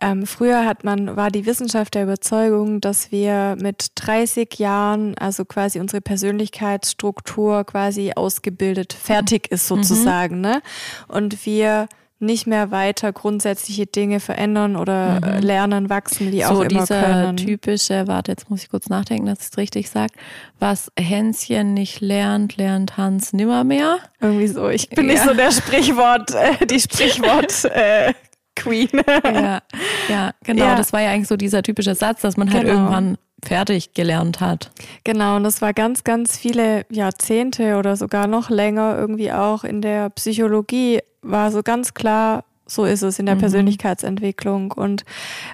[0.00, 5.44] Ähm, früher hat man, war die Wissenschaft der Überzeugung, dass wir mit 30 Jahren, also
[5.44, 9.82] quasi unsere Persönlichkeitsstruktur quasi ausgebildet, fertig ist mhm.
[9.82, 10.42] sozusagen, mhm.
[10.42, 10.62] ne?
[11.08, 11.88] Und wir
[12.22, 15.42] nicht mehr weiter grundsätzliche Dinge verändern oder mhm.
[15.42, 17.36] lernen, wachsen, wie so, auch immer dieser können.
[17.36, 20.12] typische, warte, jetzt muss ich kurz nachdenken, dass ich es richtig sage,
[20.58, 23.98] was Hänschen nicht lernt, lernt Hans nimmermehr.
[24.20, 25.14] Irgendwie so, ich bin ja.
[25.14, 28.14] nicht so der Sprichwort, äh, die Sprichwort äh,
[28.54, 28.88] Queen.
[29.24, 29.60] ja,
[30.08, 30.76] ja, genau, ja.
[30.76, 32.74] das war ja eigentlich so dieser typische Satz, dass man halt genau.
[32.74, 34.70] irgendwann fertig gelernt hat.
[35.04, 39.82] Genau, und das war ganz, ganz viele Jahrzehnte oder sogar noch länger irgendwie auch in
[39.82, 43.40] der Psychologie war so ganz klar, so ist es in der mhm.
[43.40, 44.72] Persönlichkeitsentwicklung.
[44.72, 45.04] Und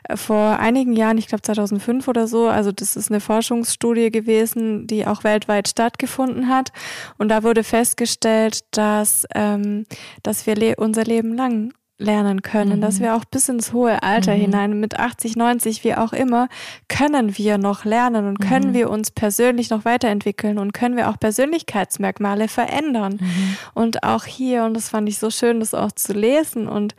[0.05, 4.87] äh, vor einigen Jahren, ich glaube 2005 oder so, also das ist eine Forschungsstudie gewesen,
[4.87, 6.73] die auch weltweit stattgefunden hat.
[7.19, 9.85] Und da wurde festgestellt, dass, ähm,
[10.23, 12.81] dass wir le unser Leben lang lernen können, mhm.
[12.81, 14.41] dass wir auch bis ins hohe Alter mhm.
[14.41, 16.49] hinein, mit 80, 90, wie auch immer,
[16.89, 18.75] können wir noch lernen und können mhm.
[18.75, 23.19] wir uns persönlich noch weiterentwickeln und können wir auch Persönlichkeitsmerkmale verändern.
[23.21, 23.57] Mhm.
[23.75, 26.95] Und auch hier, und das fand ich so schön, das auch zu lesen und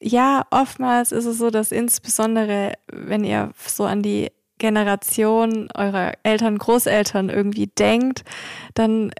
[0.00, 6.58] ja, oftmals ist es so, dass insbesondere, wenn ihr so an die Generation eurer Eltern,
[6.58, 8.24] Großeltern irgendwie denkt,
[8.74, 9.10] dann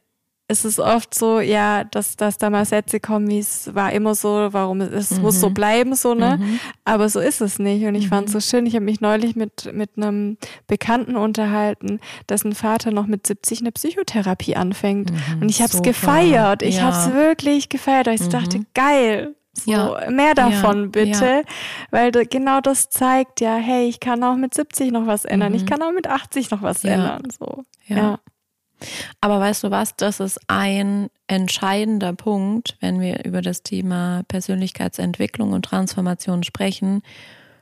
[0.50, 4.14] ist es oft so, ja, dass, dass da mal Sätze kommen, wie es war immer
[4.14, 5.20] so, warum es mhm.
[5.20, 6.38] muss so bleiben, so, ne?
[6.40, 6.58] Mhm.
[6.87, 7.84] Aber so ist es nicht.
[7.84, 8.08] Und ich mhm.
[8.08, 8.64] fand es so schön.
[8.64, 13.72] Ich habe mich neulich mit, mit einem Bekannten unterhalten, dessen Vater noch mit 70 eine
[13.72, 15.12] Psychotherapie anfängt.
[15.12, 15.42] Mhm.
[15.42, 16.62] Und ich habe es gefeiert.
[16.62, 16.84] Ich ja.
[16.84, 18.08] habe es wirklich gefeiert.
[18.08, 18.66] Und ich dachte, mhm.
[18.72, 19.34] geil.
[19.52, 20.11] So, ja.
[20.11, 20.88] mehr davon ja.
[20.88, 21.42] bitte, ja.
[21.90, 25.62] weil genau das zeigt ja, hey, ich kann auch mit 70 noch was ändern, ich
[25.62, 25.66] mhm.
[25.66, 27.64] kann auch mit 80 noch was ändern, so.
[27.87, 28.20] ja.
[29.21, 35.53] Aber weißt du was, das ist ein entscheidender Punkt, wenn wir über das Thema Persönlichkeitsentwicklung
[35.53, 37.03] und Transformation sprechen.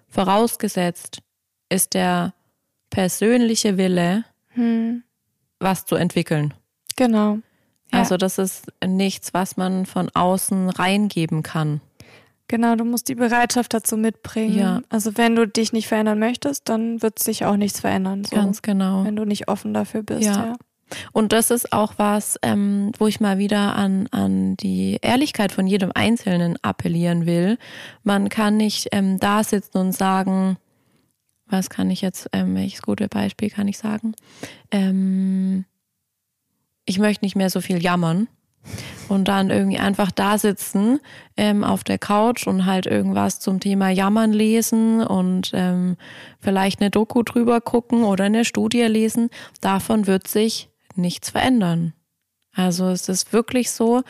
[0.08, 1.22] Vorausgesetzt
[1.68, 2.34] ist der
[2.90, 5.02] persönliche Wille, hm.
[5.58, 6.54] was zu entwickeln.
[6.96, 7.38] Genau.
[7.92, 8.00] Ja.
[8.00, 11.80] Also das ist nichts, was man von außen reingeben kann.
[12.48, 14.58] Genau, du musst die Bereitschaft dazu mitbringen.
[14.58, 14.80] Ja.
[14.88, 18.24] Also wenn du dich nicht verändern möchtest, dann wird sich auch nichts verändern.
[18.24, 18.36] So.
[18.36, 19.04] Ganz genau.
[19.04, 20.22] Wenn du nicht offen dafür bist.
[20.22, 20.46] Ja.
[20.46, 20.56] ja.
[21.12, 25.66] Und das ist auch was, ähm, wo ich mal wieder an, an die Ehrlichkeit von
[25.66, 27.58] jedem Einzelnen appellieren will.
[28.02, 30.58] Man kann nicht ähm, da sitzen und sagen,
[31.48, 34.14] was kann ich jetzt, ähm, welches gute Beispiel kann ich sagen?
[34.70, 35.64] Ähm,
[36.84, 38.28] ich möchte nicht mehr so viel jammern
[39.08, 41.00] und dann irgendwie einfach da sitzen
[41.36, 45.96] ähm, auf der Couch und halt irgendwas zum Thema Jammern lesen und ähm,
[46.40, 49.30] vielleicht eine Doku drüber gucken oder eine Studie lesen.
[49.60, 50.68] Davon wird sich
[50.98, 51.92] nichts verändern.
[52.52, 54.02] Also es ist wirklich so,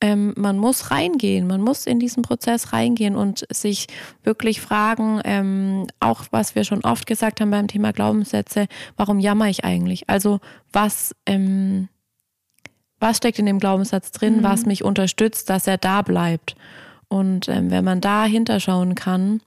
[0.00, 3.86] ähm, man muss reingehen, man muss in diesen Prozess reingehen und sich
[4.22, 8.66] wirklich fragen, ähm, auch was wir schon oft gesagt haben beim Thema Glaubenssätze,
[8.96, 10.10] warum jammer ich eigentlich?
[10.10, 10.40] Also
[10.72, 11.88] was, ähm,
[12.98, 14.42] was steckt in dem Glaubenssatz drin, mhm.
[14.42, 16.56] was mich unterstützt, dass er da bleibt.
[17.08, 19.40] Und ähm, wenn man da hinterschauen kann,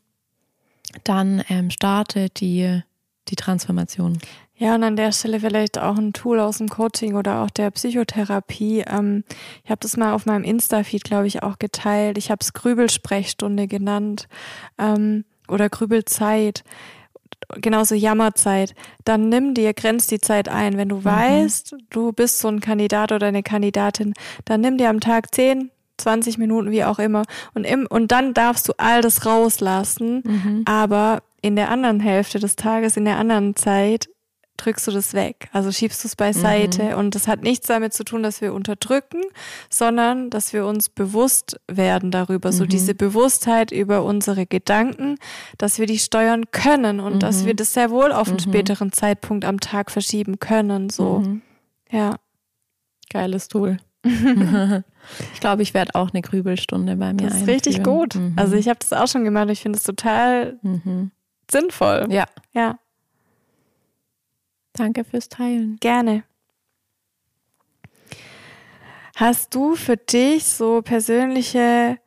[1.04, 2.82] dann ähm, startet die,
[3.30, 4.18] die Transformation.
[4.56, 7.70] Ja, und an der Stelle vielleicht auch ein Tool aus dem Coaching oder auch der
[7.70, 8.84] Psychotherapie.
[8.88, 9.24] Ähm,
[9.64, 12.18] ich habe das mal auf meinem Insta-Feed, glaube ich, auch geteilt.
[12.18, 14.28] Ich habe es Grübelsprechstunde genannt
[14.80, 16.64] ähm, oder Grübelzeit
[17.62, 18.74] genauso Jammerzeit,
[19.06, 20.78] dann nimm dir, grenz die Zeit ein.
[20.78, 21.06] Wenn du mhm.
[21.06, 24.14] weißt, du bist so ein Kandidat oder eine Kandidatin,
[24.46, 27.24] dann nimm dir am Tag 10, 20 Minuten, wie auch immer.
[27.54, 30.24] Und, im, und dann darfst du all das rauslassen.
[30.26, 30.62] Mhm.
[30.66, 34.10] Aber in der anderen Hälfte des Tages, in der anderen Zeit,
[34.58, 35.50] drückst du das weg.
[35.54, 36.84] Also schiebst du es beiseite.
[36.84, 36.94] Mhm.
[36.96, 39.22] Und das hat nichts damit zu tun, dass wir unterdrücken,
[39.70, 42.50] sondern dass wir uns bewusst werden darüber.
[42.50, 42.54] Mhm.
[42.54, 45.18] So diese Bewusstheit über unsere Gedanken,
[45.58, 47.20] dass wir die steuern können und mhm.
[47.20, 48.42] dass wir das sehr wohl auf einen mhm.
[48.42, 50.90] späteren Zeitpunkt am Tag verschieben können.
[50.90, 51.20] So.
[51.20, 51.42] Mhm.
[51.92, 52.16] Ja.
[53.10, 53.78] Geiles Tool.
[54.04, 57.50] ich glaube, ich werde auch eine Grübelstunde bei mir Das ist einführen.
[57.56, 58.16] richtig gut.
[58.16, 58.34] Mhm.
[58.36, 59.50] Also ich habe das auch schon gemacht.
[59.50, 60.60] Ich finde es total
[61.52, 62.08] sinnvoll.
[62.10, 62.26] Ja.
[62.54, 62.80] Ja.
[64.74, 65.78] Danke fürs Teilen.
[65.80, 66.24] Gerne.
[69.16, 71.98] Hast du für dich so persönliche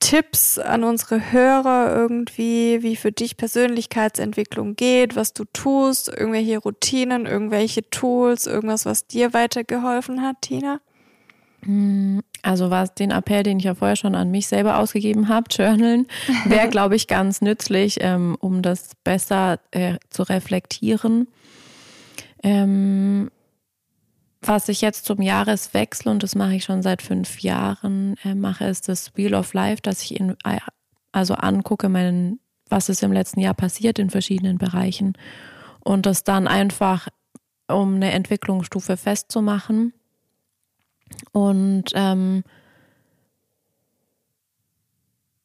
[0.00, 7.26] Tipps an unsere Hörer irgendwie, wie für dich Persönlichkeitsentwicklung geht, was du tust, irgendwelche Routinen,
[7.26, 10.80] irgendwelche Tools, irgendwas, was dir weitergeholfen hat, Tina?
[11.64, 15.46] Mm, also was den Appell, den ich ja vorher schon an mich selber ausgegeben habe,
[15.50, 16.06] Journalen,
[16.44, 21.28] wäre, glaube ich, ganz nützlich, ähm, um das besser äh, zu reflektieren.
[22.42, 23.30] Ähm,
[24.44, 28.64] was ich jetzt zum Jahreswechsel, und das mache ich schon seit fünf Jahren, äh, mache,
[28.64, 30.58] ist das Wheel of Life, dass ich in, äh,
[31.12, 35.12] also angucke, meinen, was ist im letzten Jahr passiert in verschiedenen Bereichen
[35.84, 37.08] und das dann einfach,
[37.68, 39.92] um eine Entwicklungsstufe festzumachen.
[41.32, 42.44] Und ähm,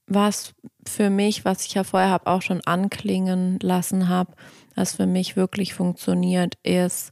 [0.07, 0.53] was
[0.85, 4.33] für mich, was ich ja vorher habe auch schon anklingen lassen habe,
[4.75, 7.11] was für mich wirklich funktioniert, ist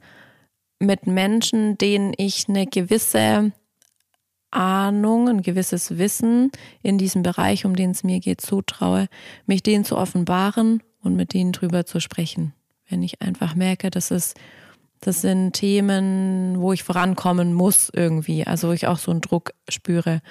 [0.80, 3.52] mit Menschen, denen ich eine gewisse
[4.52, 9.08] Ahnung, ein gewisses Wissen in diesem Bereich, um den es mir geht, zutraue,
[9.46, 12.54] mich denen zu offenbaren und mit denen drüber zu sprechen.
[12.88, 14.38] Wenn ich einfach merke, das ist,
[15.06, 19.54] das sind Themen, wo ich vorankommen muss irgendwie, also wo ich auch so einen Druck
[19.70, 20.22] spüre.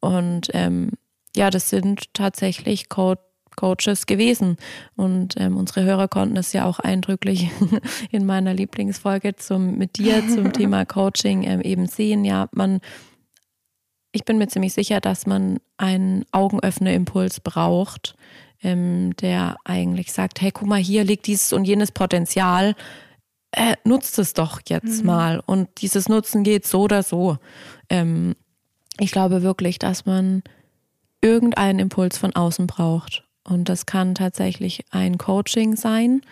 [0.00, 0.92] Und ähm,
[1.36, 3.20] ja, das sind tatsächlich Code
[3.54, 4.56] Coaches gewesen.
[4.96, 7.50] Und ähm, unsere Hörer konnten es ja auch eindrücklich
[8.10, 12.24] in meiner Lieblingsfolge zum, mit dir zum Thema Coaching ähm, eben sehen.
[12.24, 12.80] Ja, man,
[14.10, 18.16] ich bin mir ziemlich sicher, dass man einen Augenöffner-Impuls braucht,
[18.62, 22.74] ähm, der eigentlich sagt, hey, guck mal, hier liegt dieses und jenes Potenzial.
[23.56, 25.06] Äh, nutzt es doch jetzt mhm.
[25.06, 25.42] mal.
[25.44, 27.38] Und dieses Nutzen geht so oder so.
[27.88, 28.34] Ähm,
[28.98, 30.42] ich glaube wirklich, dass man
[31.20, 33.24] irgendeinen Impuls von außen braucht.
[33.44, 36.22] Und das kann tatsächlich ein Coaching sein.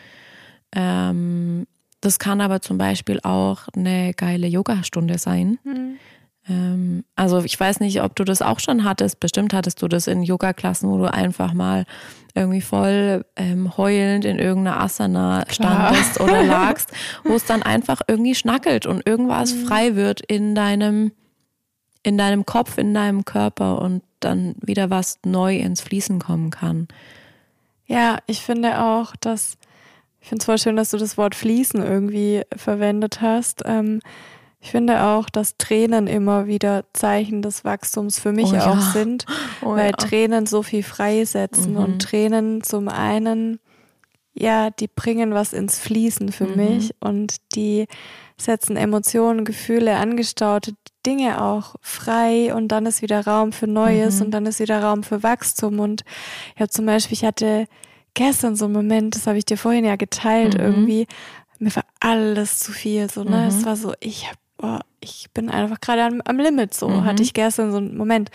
[0.74, 1.66] Ähm,
[2.00, 5.58] das kann aber zum Beispiel auch eine geile Yoga-Stunde sein.
[5.62, 5.98] Mhm.
[6.48, 9.20] Ähm, also ich weiß nicht, ob du das auch schon hattest.
[9.20, 11.84] Bestimmt hattest du das in Yoga-Klassen, wo du einfach mal
[12.34, 16.28] irgendwie voll ähm, heulend in irgendeiner Asana standest Klar.
[16.28, 16.90] oder lagst,
[17.24, 19.66] wo es dann einfach irgendwie schnackelt und irgendwas mhm.
[19.66, 21.12] frei wird in deinem,
[22.02, 26.88] in deinem Kopf, in deinem Körper und dann wieder was neu ins Fließen kommen kann.
[27.86, 29.58] Ja, ich finde auch, dass,
[30.20, 33.62] ich finde es voll schön, dass du das Wort fließen irgendwie verwendet hast.
[33.66, 34.00] Ähm,
[34.62, 38.72] ich finde auch, dass Tränen immer wieder Zeichen des Wachstums für mich oh ja.
[38.72, 39.26] auch sind,
[39.62, 39.96] oh weil ja.
[39.96, 41.78] Tränen so viel freisetzen mhm.
[41.78, 43.58] und Tränen zum einen,
[44.32, 46.56] ja, die bringen was ins Fließen für mhm.
[46.56, 47.86] mich und die
[48.38, 54.26] setzen Emotionen, Gefühle, angestaute Dinge auch frei und dann ist wieder Raum für Neues mhm.
[54.26, 55.80] und dann ist wieder Raum für Wachstum.
[55.80, 56.04] Und
[56.54, 57.66] ich habe zum Beispiel, ich hatte
[58.14, 60.60] gestern so einen Moment, das habe ich dir vorhin ja geteilt, mhm.
[60.60, 61.06] irgendwie,
[61.58, 63.10] mir war alles zu viel.
[63.10, 63.42] So, ne?
[63.42, 63.48] Mhm.
[63.48, 67.04] Es war so, ich hab, oh, ich bin einfach gerade am, am, Limit, so mhm.
[67.04, 68.30] hatte ich gestern so einen Moment.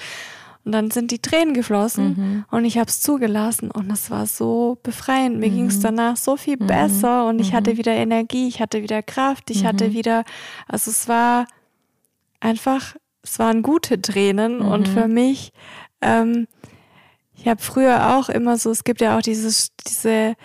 [0.65, 2.45] Und dann sind die Tränen geflossen mhm.
[2.51, 5.39] und ich habe es zugelassen und es war so befreiend.
[5.39, 5.55] Mir mhm.
[5.55, 6.67] ging es danach so viel mhm.
[6.67, 7.77] besser und ich hatte mhm.
[7.77, 9.93] wieder Energie, ich hatte wieder Kraft, ich hatte mhm.
[9.93, 10.23] wieder,
[10.67, 11.47] also es war
[12.41, 15.53] einfach, es waren gute Tränen und für mich,
[16.01, 16.47] ähm,
[17.33, 20.35] ich habe früher auch immer so, es gibt ja auch dieses, diese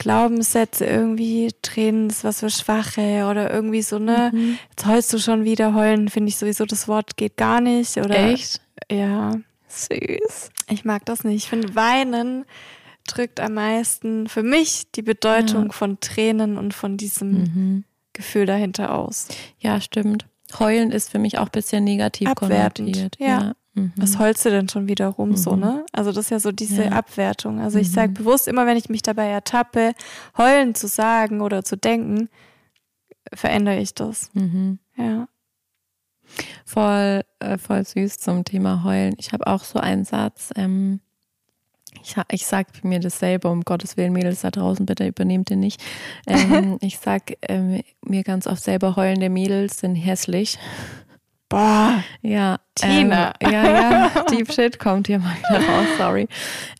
[0.00, 4.30] Glaubenssätze irgendwie, Tränen ist was für Schwache oder irgendwie so, ne?
[4.32, 4.58] Mhm.
[4.70, 7.98] Jetzt heulst du schon wieder, heulen finde ich sowieso, das Wort geht gar nicht.
[7.98, 8.62] Oder, Echt?
[8.90, 9.38] Ja.
[9.68, 10.50] Süß.
[10.70, 11.44] Ich mag das nicht.
[11.44, 12.46] Ich finde, Weinen
[13.06, 15.72] drückt am meisten für mich die Bedeutung ja.
[15.72, 17.84] von Tränen und von diesem mhm.
[18.14, 19.28] Gefühl dahinter aus.
[19.58, 20.24] Ja, stimmt.
[20.58, 23.16] Heulen ist für mich auch ein bisschen negativ Abwertend, konnotiert.
[23.20, 23.52] ja.
[23.74, 23.92] Mhm.
[23.96, 25.36] Was heulst du denn schon wieder rum, mhm.
[25.36, 25.84] so, ne?
[25.92, 26.92] Also, das ist ja so diese ja.
[26.92, 27.60] Abwertung.
[27.60, 27.94] Also, ich mhm.
[27.94, 29.92] sage bewusst immer, wenn ich mich dabei ertappe,
[30.36, 32.28] heulen zu sagen oder zu denken,
[33.32, 34.30] verändere ich das.
[34.34, 34.78] Mhm.
[34.96, 35.28] Ja.
[36.64, 39.14] Voll, äh, voll süß zum Thema Heulen.
[39.18, 41.00] Ich habe auch so einen Satz, ähm,
[42.02, 45.60] ich, ich sage mir das selber, um Gottes Willen, Mädels da draußen, bitte übernehmt den
[45.60, 45.82] nicht.
[46.26, 50.58] Ähm, ich sage ähm, mir ganz oft selber, heulende Mädels sind hässlich.
[51.50, 52.02] Boah.
[52.22, 52.58] Ja.
[52.76, 53.34] Tina.
[53.40, 54.24] Ähm, ja, ja.
[54.30, 56.28] Deep Shit kommt hier mal wieder raus, sorry.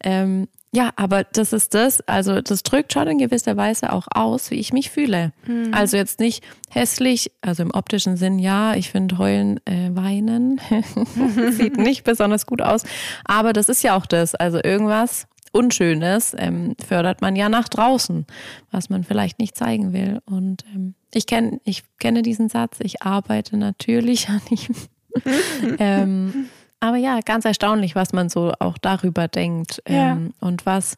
[0.02, 4.52] Ähm, ja, aber das ist das, also das drückt schon in gewisser Weise auch aus,
[4.52, 5.32] wie ich mich fühle.
[5.44, 5.74] Mhm.
[5.74, 10.60] Also jetzt nicht hässlich, also im optischen Sinn, ja, ich finde heulen, äh, weinen
[11.50, 12.84] sieht nicht besonders gut aus,
[13.24, 18.26] aber das ist ja auch das, also irgendwas Unschönes ähm, fördert man ja nach draußen,
[18.70, 20.20] was man vielleicht nicht zeigen will.
[20.26, 24.76] Und ähm, ich kenne ich kenne diesen Satz, ich arbeite natürlich an ihm.
[25.78, 26.46] ähm,
[26.78, 30.12] aber ja, ganz erstaunlich, was man so auch darüber denkt ja.
[30.12, 30.96] ähm, und was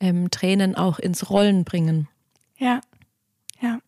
[0.00, 2.08] ähm, Tränen auch ins Rollen bringen.
[2.58, 2.80] Ja,
[3.60, 3.78] ja.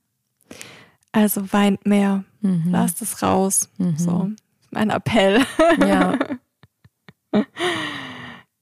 [1.13, 2.65] Also weint mehr, mhm.
[2.71, 3.71] lasst es raus.
[3.79, 3.99] Mhm.
[3.99, 4.31] So,
[4.71, 5.41] mein Appell.
[5.79, 6.19] Ja.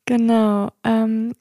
[0.04, 0.70] genau.
[0.84, 1.34] Ähm,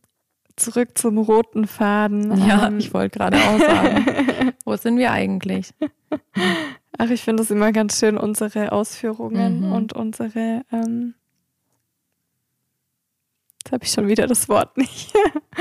[0.56, 2.38] zurück zum roten Faden.
[2.48, 4.54] Ja, ähm, ich wollte gerade auch sagen.
[4.66, 5.74] Wo sind wir eigentlich?
[6.98, 9.72] Ach, ich finde es immer ganz schön, unsere Ausführungen mhm.
[9.72, 11.16] und unsere ähm,
[13.64, 15.14] Jetzt habe ich schon wieder das Wort nicht.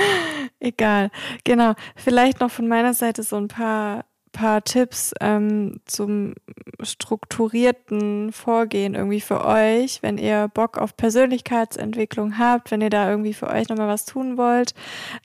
[0.59, 1.11] Egal.
[1.45, 1.75] Genau.
[1.95, 6.35] Vielleicht noch von meiner Seite so ein paar, paar Tipps ähm, zum
[6.83, 13.35] strukturierten Vorgehen irgendwie für euch, wenn ihr Bock auf Persönlichkeitsentwicklung habt, wenn ihr da irgendwie
[13.35, 14.75] für euch nochmal was tun wollt.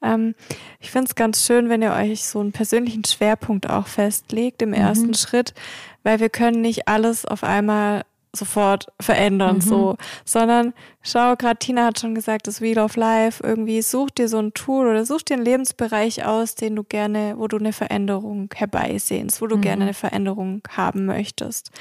[0.04, 0.36] Ähm,
[0.80, 4.74] ich finde es ganz schön, wenn ihr euch so einen persönlichen Schwerpunkt auch festlegt im
[4.74, 5.16] ersten mhm.
[5.16, 5.54] Schritt,
[6.04, 8.04] weil wir können nicht alles auf einmal
[8.38, 9.62] sofort verändern, mhm.
[9.62, 14.30] so, sondern schau, gerade Tina hat schon gesagt, das Wheel of Life, irgendwie such dir
[14.30, 17.74] so ein Tool oder such dir einen Lebensbereich aus, den du gerne, wo du eine
[17.74, 19.62] Veränderung herbeisehnst, wo du mhm.
[19.62, 21.72] gerne eine Veränderung haben möchtest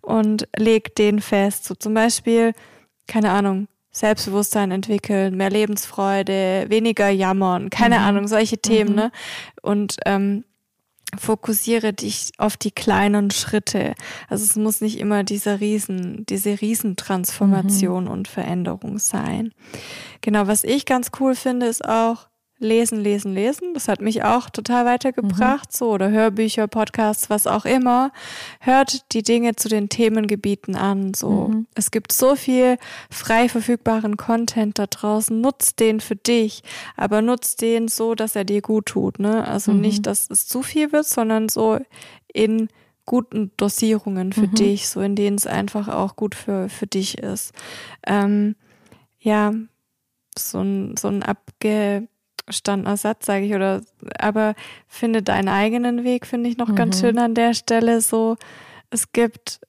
[0.00, 2.52] und leg den fest, so zum Beispiel,
[3.06, 8.04] keine Ahnung, Selbstbewusstsein entwickeln, mehr Lebensfreude, weniger jammern, keine mhm.
[8.04, 8.96] Ahnung, solche Themen, mhm.
[8.96, 9.12] ne?
[9.62, 10.44] Und ähm,
[11.18, 13.94] fokussiere dich auf die kleinen Schritte.
[14.28, 18.10] Also es muss nicht immer dieser Riesen, diese Riesentransformation mhm.
[18.10, 19.52] und Veränderung sein.
[20.20, 22.29] Genau, was ich ganz cool finde, ist auch,
[22.60, 23.74] lesen, lesen, lesen.
[23.74, 25.70] Das hat mich auch total weitergebracht.
[25.70, 25.76] Mhm.
[25.76, 28.12] So, oder Hörbücher, Podcasts, was auch immer.
[28.60, 31.14] Hört die Dinge zu den Themengebieten an.
[31.14, 31.66] So, mhm.
[31.74, 32.76] es gibt so viel
[33.10, 35.40] frei verfügbaren Content da draußen.
[35.40, 36.62] Nutzt den für dich,
[36.96, 39.18] aber nutzt den so, dass er dir gut tut.
[39.18, 39.46] Ne?
[39.48, 39.80] Also mhm.
[39.80, 41.78] nicht, dass es zu viel wird, sondern so
[42.32, 42.68] in
[43.06, 44.54] guten Dosierungen für mhm.
[44.54, 47.52] dich, so in denen es einfach auch gut für, für dich ist.
[48.06, 48.54] Ähm,
[49.18, 49.52] ja,
[50.38, 52.06] so ein, so ein abge
[52.50, 53.80] verstandener Satz, sage ich, oder
[54.18, 54.54] aber
[54.88, 56.74] finde deinen eigenen Weg, finde ich noch mhm.
[56.74, 58.00] ganz schön an der Stelle.
[58.00, 58.36] So,
[58.90, 59.60] es gibt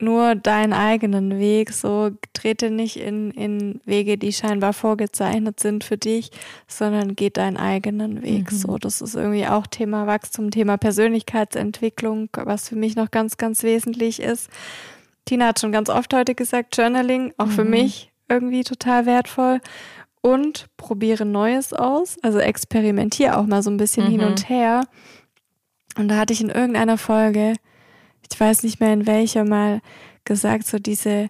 [0.00, 5.96] nur deinen eigenen Weg, so trete nicht in, in Wege, die scheinbar vorgezeichnet sind für
[5.96, 6.30] dich,
[6.66, 8.50] sondern geh deinen eigenen Weg.
[8.50, 8.56] Mhm.
[8.56, 13.62] So, das ist irgendwie auch Thema Wachstum, Thema Persönlichkeitsentwicklung, was für mich noch ganz, ganz
[13.62, 14.50] wesentlich ist.
[15.24, 17.52] Tina hat schon ganz oft heute gesagt, Journaling, auch mhm.
[17.52, 19.60] für mich irgendwie total wertvoll
[20.26, 22.16] und probiere Neues aus.
[22.22, 24.10] Also experimentiere auch mal so ein bisschen mhm.
[24.10, 24.84] hin und her.
[25.96, 27.54] Und da hatte ich in irgendeiner Folge,
[28.28, 29.80] ich weiß nicht mehr in welcher, mal
[30.24, 31.28] gesagt, so diese,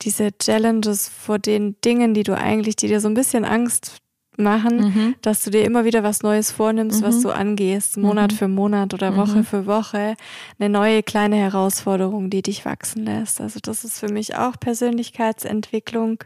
[0.00, 3.98] diese Challenges vor den Dingen, die du eigentlich, die dir so ein bisschen Angst
[4.38, 5.14] machen, mhm.
[5.20, 7.04] dass du dir immer wieder was Neues vornimmst, mhm.
[7.04, 8.36] was du angehst, Monat mhm.
[8.36, 9.44] für Monat oder Woche mhm.
[9.44, 10.14] für Woche,
[10.58, 13.38] eine neue kleine Herausforderung, die dich wachsen lässt.
[13.42, 16.24] Also das ist für mich auch Persönlichkeitsentwicklung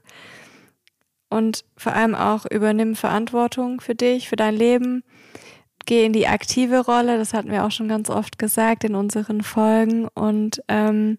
[1.29, 5.03] und vor allem auch übernimm Verantwortung für dich, für dein Leben.
[5.87, 9.43] Geh in die aktive Rolle, das hatten wir auch schon ganz oft gesagt in unseren
[9.43, 10.09] Folgen.
[10.15, 11.19] Und ähm,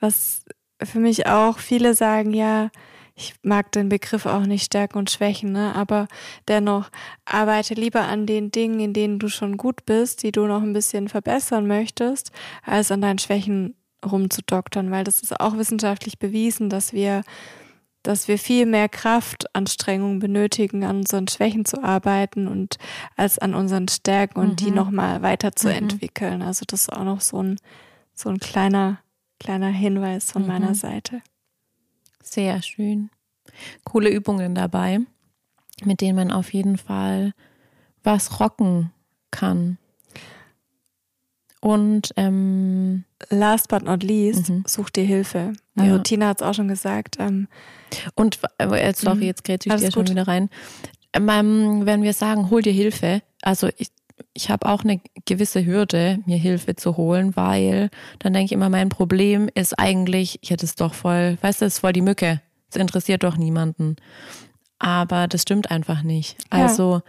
[0.00, 0.44] was
[0.82, 2.70] für mich auch viele sagen, ja,
[3.14, 5.74] ich mag den Begriff auch nicht Stärken und Schwächen, ne?
[5.74, 6.08] aber
[6.48, 6.90] dennoch
[7.24, 10.72] arbeite lieber an den Dingen, in denen du schon gut bist, die du noch ein
[10.72, 12.32] bisschen verbessern möchtest,
[12.62, 17.22] als an deinen Schwächen rumzudoktern, weil das ist auch wissenschaftlich bewiesen, dass wir
[18.02, 22.76] dass wir viel mehr Kraftanstrengung benötigen, an unseren Schwächen zu arbeiten und
[23.16, 24.56] als an unseren Stärken und mhm.
[24.56, 26.40] die nochmal weiterzuentwickeln.
[26.40, 26.46] Mhm.
[26.46, 27.56] Also das ist auch noch so ein,
[28.14, 28.98] so ein kleiner,
[29.38, 30.48] kleiner Hinweis von mhm.
[30.48, 31.22] meiner Seite.
[32.22, 33.10] Sehr schön.
[33.84, 35.00] Coole Übungen dabei,
[35.84, 37.32] mit denen man auf jeden Fall
[38.02, 38.92] was rocken
[39.30, 39.78] kann.
[41.62, 44.64] Und ähm, last but not least, mhm.
[44.66, 45.52] such dir Hilfe.
[45.76, 45.98] Also ja.
[46.00, 47.18] Tina hat es auch schon gesagt.
[47.20, 47.46] Ähm,
[48.16, 49.22] und äh, sorry, mhm.
[49.22, 50.50] jetzt grätsche ich dir schon wieder rein.
[51.12, 53.90] Ähm, wenn wir sagen, hol dir Hilfe, also ich,
[54.34, 58.68] ich habe auch eine gewisse Hürde, mir Hilfe zu holen, weil dann denke ich immer,
[58.68, 62.02] mein Problem ist eigentlich, ich hätte es doch voll, weißt du, das ist voll die
[62.02, 62.40] Mücke.
[62.70, 63.94] Es interessiert doch niemanden.
[64.80, 66.38] Aber das stimmt einfach nicht.
[66.52, 66.64] Ja.
[66.64, 67.02] Also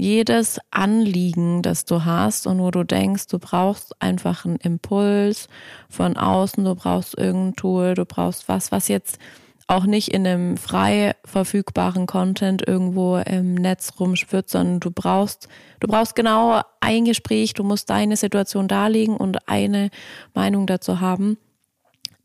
[0.00, 5.48] jedes Anliegen, das du hast und wo du denkst, du brauchst einfach einen Impuls
[5.88, 9.18] von außen, du brauchst irgendein Tool, du brauchst was, was jetzt
[9.66, 15.48] auch nicht in einem frei verfügbaren Content irgendwo im Netz rumschwirrt, sondern du brauchst,
[15.78, 19.90] du brauchst genau ein Gespräch, du musst deine Situation darlegen und eine
[20.34, 21.38] Meinung dazu haben.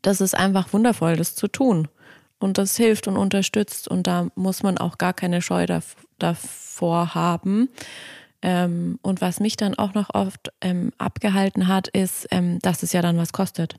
[0.02, 1.88] Das ist einfach wundervoll, das zu tun.
[2.38, 5.66] Und das hilft und unterstützt und da muss man auch gar keine Scheu
[6.18, 7.68] davor haben.
[8.42, 12.92] Ähm, und was mich dann auch noch oft ähm, abgehalten hat, ist, ähm, dass es
[12.92, 13.76] ja dann was kostet.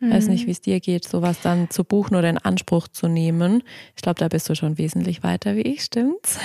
[0.00, 0.12] Mhm.
[0.12, 0.46] Weiß nicht, mhm.
[0.48, 3.62] wie es dir geht, sowas dann zu buchen oder in Anspruch zu nehmen.
[3.96, 6.38] Ich glaube, da bist du schon wesentlich weiter wie ich, stimmt's?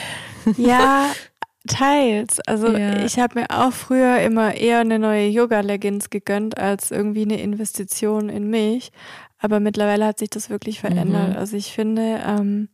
[0.57, 1.09] Ja,
[1.67, 2.39] teils.
[2.41, 3.03] Also ja.
[3.03, 8.29] ich habe mir auch früher immer eher eine neue Yoga-Leggings gegönnt als irgendwie eine Investition
[8.29, 8.91] in mich.
[9.39, 11.31] Aber mittlerweile hat sich das wirklich verändert.
[11.31, 11.37] Mhm.
[11.37, 12.69] Also ich finde, ähm,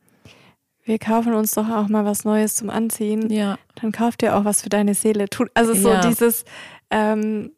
[0.92, 3.32] wir kaufen uns doch auch mal was Neues zum Anziehen.
[3.32, 3.58] Ja.
[3.76, 5.26] Dann kauft ihr auch was für deine Seele.
[5.54, 6.02] Also so ja.
[6.02, 6.44] dieses
[6.90, 7.54] ähm,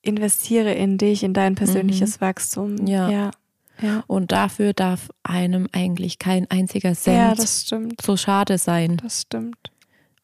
[0.00, 2.24] investiere in dich, in dein persönliches mhm.
[2.24, 2.86] Wachstum.
[2.86, 3.10] Ja.
[3.10, 3.30] ja.
[3.82, 4.04] ja.
[4.06, 7.46] Und dafür darf einem eigentlich kein einziger Cent
[8.00, 8.96] so schade sein.
[9.02, 9.70] Das stimmt.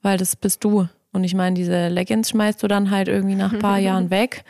[0.01, 0.89] Weil das bist du.
[1.13, 4.43] Und ich meine, diese Leggings schmeißt du dann halt irgendwie nach ein paar Jahren weg.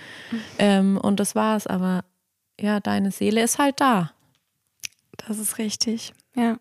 [0.60, 1.66] Ähm, und das war's.
[1.66, 2.04] Aber
[2.60, 4.12] ja, deine Seele ist halt da.
[5.16, 6.58] Das ist richtig, ja.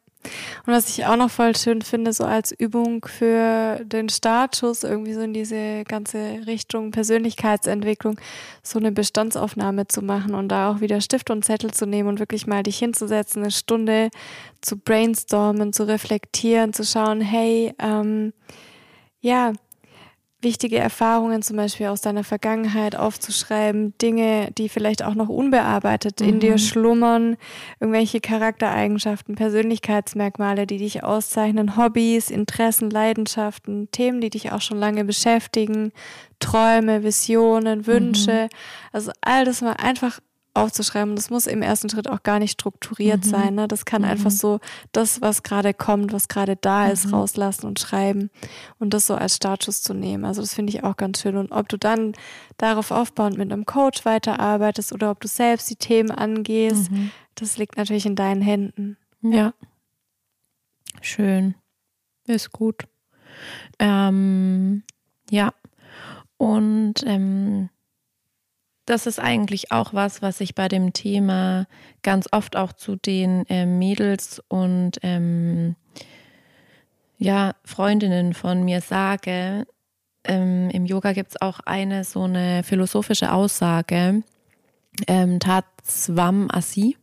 [0.65, 5.13] Und was ich auch noch voll schön finde, so als Übung für den Startschuss, irgendwie
[5.13, 8.19] so in diese ganze Richtung Persönlichkeitsentwicklung,
[8.61, 12.19] so eine Bestandsaufnahme zu machen und da auch wieder Stift und Zettel zu nehmen und
[12.19, 14.09] wirklich mal dich hinzusetzen, eine Stunde
[14.61, 18.34] zu brainstormen, zu reflektieren, zu schauen, hey, ähm,
[19.19, 19.53] ja,
[20.44, 26.30] wichtige Erfahrungen zum Beispiel aus deiner Vergangenheit aufzuschreiben, Dinge, die vielleicht auch noch unbearbeitet mhm.
[26.30, 26.58] in dir mhm.
[26.60, 27.38] schlummern,
[27.80, 35.06] irgendwelche Charaktereigenschaften, Persönlichkeitsmerkmale, die dich auszeichnen, Hobbys, Interessen, Leidenschaften, Themen, die dich auch schon lange
[35.06, 35.91] beschäftigen,
[36.39, 38.44] Träume, Visionen, Wünsche.
[38.44, 38.58] Mhm.
[38.91, 40.20] Also all das mal einfach
[40.54, 41.16] aufzuschreiben.
[41.16, 43.30] Das muss im ersten Schritt auch gar nicht strukturiert mhm.
[43.30, 43.56] sein.
[43.56, 43.68] Ne?
[43.68, 44.10] Das kann mhm.
[44.10, 44.60] einfach so
[44.91, 47.16] das, was gerade kommt, was gerade da ist, mhm.
[47.16, 48.30] rauslassen und schreiben
[48.80, 50.26] und das so als Startschuss zu nehmen.
[50.26, 51.38] Also das finde ich auch ganz schön.
[51.38, 52.14] Und ob du dann
[52.58, 57.12] darauf aufbauend mit einem Coach weiterarbeitest oder ob du selbst die Themen angehst, mhm.
[57.36, 58.97] das liegt natürlich in deinen Händen.
[59.22, 59.54] Ja.
[61.01, 61.56] Schön.
[62.26, 62.84] Ist gut.
[63.80, 64.84] Ähm,
[65.30, 65.54] ja.
[66.38, 67.70] Und ähm,
[68.86, 71.68] das ist eigentlich auch was, was ich bei dem Thema
[72.02, 75.76] ganz oft auch zu den äh, Mädels und ähm,
[77.18, 79.66] ja, Freundinnen von mir sage.
[80.26, 84.24] Ähm, Im Yoga gibt es auch eine so eine philosophische Aussage,
[85.08, 86.98] ähm, Tatsvam Asi,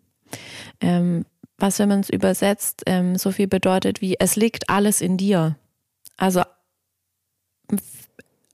[0.81, 1.24] ähm,
[1.59, 5.57] was, wenn man es übersetzt, ähm, so viel bedeutet wie, es liegt alles in dir.
[6.16, 6.43] Also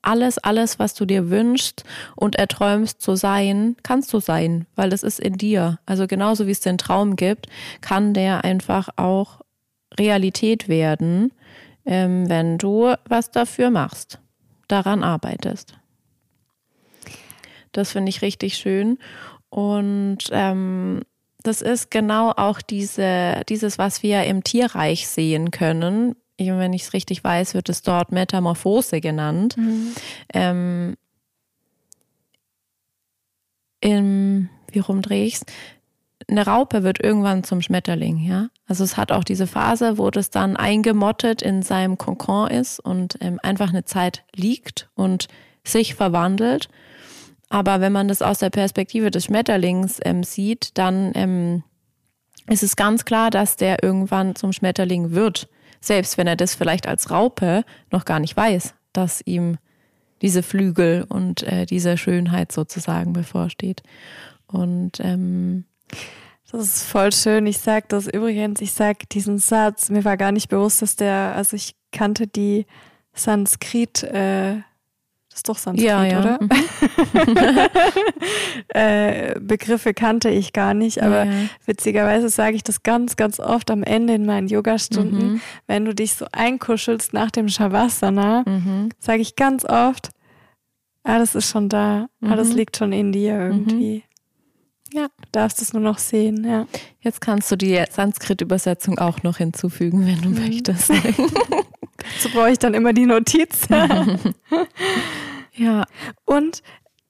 [0.07, 1.85] alles, alles, was du dir wünschst
[2.15, 5.79] und erträumst zu sein, kannst du sein, weil das ist in dir.
[5.87, 7.49] Also genauso wie es den Traum gibt,
[7.81, 9.41] kann der einfach auch
[9.99, 11.33] Realität werden,
[11.85, 14.19] ähm, wenn du was dafür machst,
[14.69, 15.75] daran arbeitest.
[17.73, 18.99] Das finde ich richtig schön.
[19.49, 21.03] Und ähm,
[21.43, 26.93] das ist genau auch diese, dieses, was wir im Tierreich sehen können wenn ich es
[26.93, 29.57] richtig weiß, wird es dort Metamorphose genannt.
[29.57, 29.93] Mhm.
[30.33, 30.97] Ähm,
[33.81, 35.47] im, wie rumdrehe ich es?
[36.29, 38.49] Eine Raupe wird irgendwann zum Schmetterling, ja.
[38.67, 43.17] Also es hat auch diese Phase, wo das dann eingemottet in seinem Kokon ist und
[43.21, 45.29] ähm, einfach eine Zeit liegt und
[45.63, 46.69] sich verwandelt.
[47.49, 51.63] Aber wenn man das aus der Perspektive des Schmetterlings ähm, sieht, dann ähm,
[52.49, 55.49] ist es ganz klar, dass der irgendwann zum Schmetterling wird.
[55.87, 59.57] Selbst wenn er das vielleicht als Raupe noch gar nicht weiß, dass ihm
[60.21, 63.85] diese Flügel und äh, diese Schönheit sozusagen bevorsteht.
[64.49, 65.65] Und ähm,
[66.51, 67.47] das ist voll schön.
[67.47, 71.35] Ich sage das übrigens, ich sage diesen Satz, mir war gar nicht bewusst, dass der,
[71.37, 72.67] also ich kannte die
[73.13, 74.57] Sanskrit äh,
[75.37, 76.21] das ist doch Sanskrit, ja, ja.
[76.21, 76.39] oder?
[76.41, 76.49] Mhm.
[78.69, 81.33] äh, Begriffe kannte ich gar nicht, aber ja,
[81.67, 85.41] witzigerweise sage ich das ganz, ganz oft am Ende in meinen Yogastunden, mhm.
[85.67, 88.89] wenn du dich so einkuschelst nach dem Shavasana, mhm.
[88.99, 90.09] sage ich ganz oft,
[91.03, 92.07] Alles ist schon da.
[92.21, 92.33] Mhm.
[92.33, 93.97] Alles liegt schon in dir irgendwie.
[93.97, 94.03] Mhm.
[94.97, 95.09] Ja.
[95.09, 96.67] Du darfst es nur noch sehen, ja.
[97.01, 100.47] Jetzt kannst du die Sanskrit-Übersetzung auch noch hinzufügen, wenn du mhm.
[100.47, 100.91] möchtest.
[102.15, 103.69] Dazu brauche ich dann immer die Notiz.
[105.55, 105.85] ja.
[106.25, 106.63] Und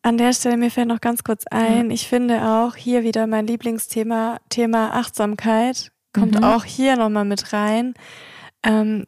[0.02, 3.46] an der Stelle, mir fällt noch ganz kurz ein, ich finde auch hier wieder mein
[3.46, 6.44] Lieblingsthema, Thema Achtsamkeit, kommt mhm.
[6.44, 7.94] auch hier nochmal mit rein.
[8.64, 9.06] Ähm,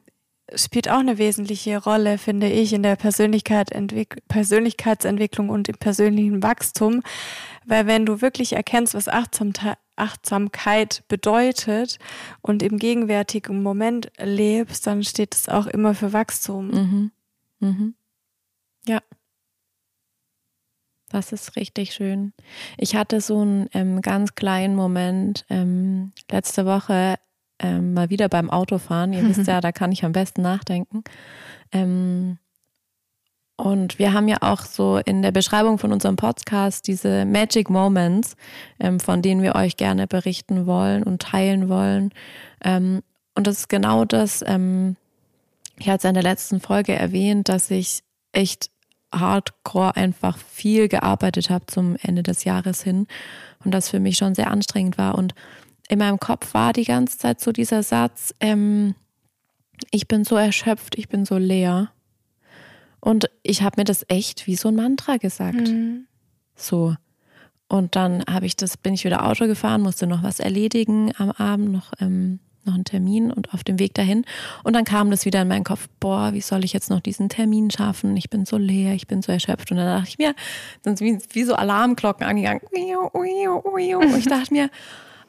[0.55, 3.70] spielt auch eine wesentliche Rolle, finde ich, in der Persönlichkeit
[4.29, 7.03] Persönlichkeitsentwicklung und im persönlichen Wachstum.
[7.69, 11.99] Weil wenn du wirklich erkennst, was Achtsamkeit bedeutet
[12.41, 16.69] und im gegenwärtigen Moment lebst, dann steht es auch immer für Wachstum.
[16.69, 17.11] Mhm.
[17.61, 17.95] Mhm.
[18.87, 19.03] Ja.
[21.11, 22.33] Das ist richtig schön.
[22.79, 27.16] Ich hatte so einen ähm, ganz kleinen Moment ähm, letzte Woche
[27.59, 29.12] ähm, mal wieder beim Autofahren.
[29.12, 31.05] Ihr wisst ja, da kann ich am besten nachdenken.
[31.73, 32.39] Ähm,
[33.59, 38.37] und wir haben ja auch so in der Beschreibung von unserem Podcast diese Magic Moments,
[38.79, 42.13] ähm, von denen wir euch gerne berichten wollen und teilen wollen.
[42.65, 43.03] Ähm,
[43.35, 44.95] und das ist genau das, ähm,
[45.77, 48.71] ich hatte es in der letzten Folge erwähnt, dass ich echt
[49.13, 53.09] hardcore einfach viel gearbeitet habe zum Ende des Jahres hin
[53.65, 55.17] und das für mich schon sehr anstrengend war.
[55.17, 55.35] Und
[55.89, 58.95] in meinem Kopf war die ganze Zeit so dieser Satz, ähm,
[59.91, 61.91] ich bin so erschöpft, ich bin so leer.
[63.01, 65.68] Und ich habe mir das echt wie so ein Mantra gesagt.
[65.68, 66.07] Mhm.
[66.57, 66.94] So.
[67.68, 71.30] Und dann habe ich das, bin ich wieder Auto gefahren, musste noch was erledigen am
[71.32, 74.24] Abend, noch, ähm, noch einen Termin und auf dem Weg dahin.
[74.64, 77.28] Und dann kam das wieder in meinen Kopf, boah, wie soll ich jetzt noch diesen
[77.28, 78.16] Termin schaffen?
[78.16, 79.70] Ich bin so leer, ich bin so erschöpft.
[79.70, 80.34] Und dann dachte ich mir,
[80.82, 82.62] sind wie, wie so Alarmglocken angegangen.
[82.72, 84.70] Und ich dachte mir,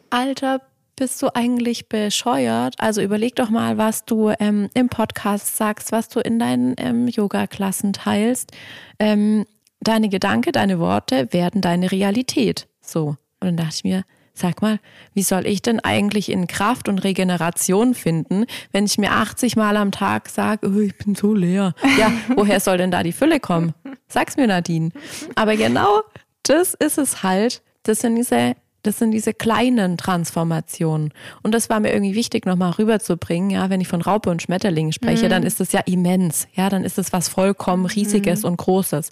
[0.09, 0.61] Alter,
[0.99, 2.75] bist du eigentlich bescheuert?
[2.77, 7.07] Also überleg doch mal, was du ähm, im Podcast sagst, was du in deinen ähm,
[7.07, 8.51] Yoga-Klassen teilst.
[8.99, 9.45] Ähm,
[9.79, 12.67] deine Gedanken, deine Worte werden deine Realität.
[12.81, 13.15] So.
[13.39, 14.79] Und dann dachte ich mir, sag mal,
[15.13, 19.77] wie soll ich denn eigentlich in Kraft und Regeneration finden, wenn ich mir 80 Mal
[19.77, 21.75] am Tag sage, oh, ich bin so leer.
[21.97, 23.73] Ja, woher soll denn da die Fülle kommen?
[24.09, 24.89] Sag's mir, Nadine.
[25.35, 26.01] Aber genau
[26.43, 27.61] das ist es halt.
[27.83, 31.13] Das sind diese das sind diese kleinen Transformationen.
[31.43, 33.49] Und das war mir irgendwie wichtig, nochmal rüberzubringen.
[33.49, 35.29] Ja, wenn ich von Raupe und Schmetterling spreche, mhm.
[35.29, 36.47] dann ist das ja immens.
[36.53, 38.49] Ja, dann ist es was vollkommen Riesiges mhm.
[38.49, 39.09] und Großes.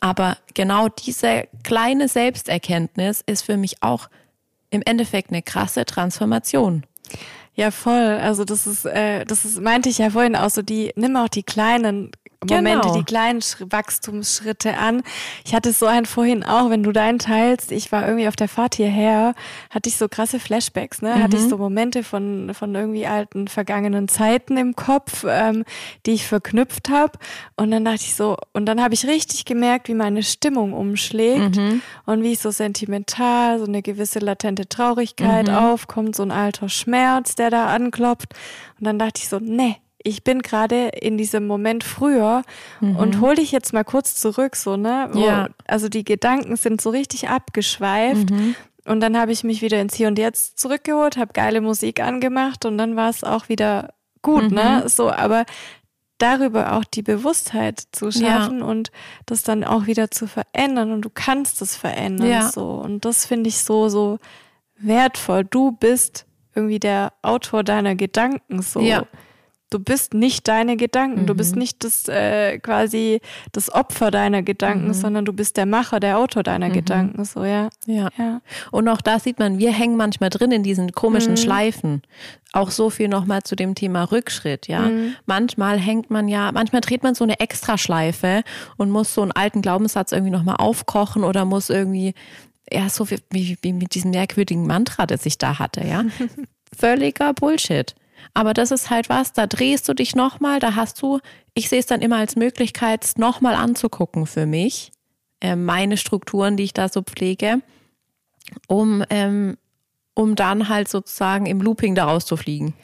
[0.00, 4.08] Aber genau diese kleine Selbsterkenntnis ist für mich auch
[4.70, 6.84] im Endeffekt eine krasse Transformation.
[7.54, 8.18] Ja, voll.
[8.22, 11.28] Also das ist, äh, das ist, meinte ich ja vorhin auch so, die, nimm auch
[11.28, 12.12] die kleinen
[12.44, 12.96] Momente, genau.
[12.96, 15.02] die kleinen Wachstumsschritte an.
[15.44, 18.48] Ich hatte so einen vorhin auch, wenn du deinen teilst, ich war irgendwie auf der
[18.48, 19.34] Fahrt hierher,
[19.70, 21.16] hatte ich so krasse Flashbacks, ne?
[21.16, 21.22] Mhm.
[21.24, 25.64] Hatte ich so Momente von, von irgendwie alten, vergangenen Zeiten im Kopf, ähm,
[26.06, 27.18] die ich verknüpft habe.
[27.56, 31.56] Und dann dachte ich so, und dann habe ich richtig gemerkt, wie meine Stimmung umschlägt
[31.56, 31.82] mhm.
[32.06, 35.54] und wie ich so sentimental, so eine gewisse latente Traurigkeit mhm.
[35.54, 38.34] aufkommt, so ein alter Schmerz, der da anklopft.
[38.78, 42.42] Und dann dachte ich so, nee, ich bin gerade in diesem Moment früher
[42.80, 42.96] mhm.
[42.96, 45.08] und hol dich jetzt mal kurz zurück, so, ne?
[45.12, 45.48] Wo, ja.
[45.66, 48.30] Also die Gedanken sind so richtig abgeschweift.
[48.30, 48.54] Mhm.
[48.86, 52.64] Und dann habe ich mich wieder ins Hier und Jetzt zurückgeholt, habe geile Musik angemacht
[52.64, 53.92] und dann war es auch wieder
[54.22, 54.48] gut, ne?
[54.48, 54.54] mhm.
[54.54, 54.88] ne?
[54.88, 55.44] So, aber
[56.16, 58.64] darüber auch die Bewusstheit zu schaffen ja.
[58.64, 58.90] und
[59.26, 62.48] das dann auch wieder zu verändern und du kannst es verändern, ja.
[62.48, 62.70] so.
[62.70, 64.18] Und das finde ich so, so
[64.78, 65.44] wertvoll.
[65.44, 66.24] Du bist
[66.54, 68.80] irgendwie der Autor deiner Gedanken, so.
[68.80, 69.04] Ja
[69.70, 71.26] du bist nicht deine Gedanken, mhm.
[71.26, 71.60] du bist mhm.
[71.60, 73.20] nicht das äh, quasi
[73.52, 74.94] das Opfer deiner Gedanken, mhm.
[74.94, 76.72] sondern du bist der Macher, der Autor deiner mhm.
[76.72, 77.68] Gedanken, so ja.
[77.86, 78.08] ja.
[78.16, 78.40] ja.
[78.70, 81.38] Und auch da sieht man, wir hängen manchmal drin in diesen komischen mhm.
[81.38, 82.02] Schleifen.
[82.52, 84.80] Auch so viel nochmal zu dem Thema Rückschritt, ja.
[84.80, 85.14] Mhm.
[85.26, 88.42] Manchmal hängt man ja, manchmal dreht man so eine Extraschleife
[88.78, 92.14] und muss so einen alten Glaubenssatz irgendwie nochmal aufkochen oder muss irgendwie
[92.70, 96.04] ja, so wie, wie, wie mit diesem merkwürdigen Mantra, das ich da hatte, ja.
[96.78, 97.94] Völliger Bullshit.
[98.34, 101.20] Aber das ist halt was, da drehst du dich nochmal, da hast du,
[101.54, 104.92] ich sehe es dann immer als Möglichkeit, es nochmal anzugucken für mich,
[105.40, 107.62] äh, meine Strukturen, die ich da so pflege,
[108.66, 109.56] um, ähm,
[110.14, 112.74] um dann halt sozusagen im Looping daraus zu fliegen.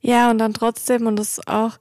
[0.00, 1.78] Ja, und dann trotzdem, und das auch,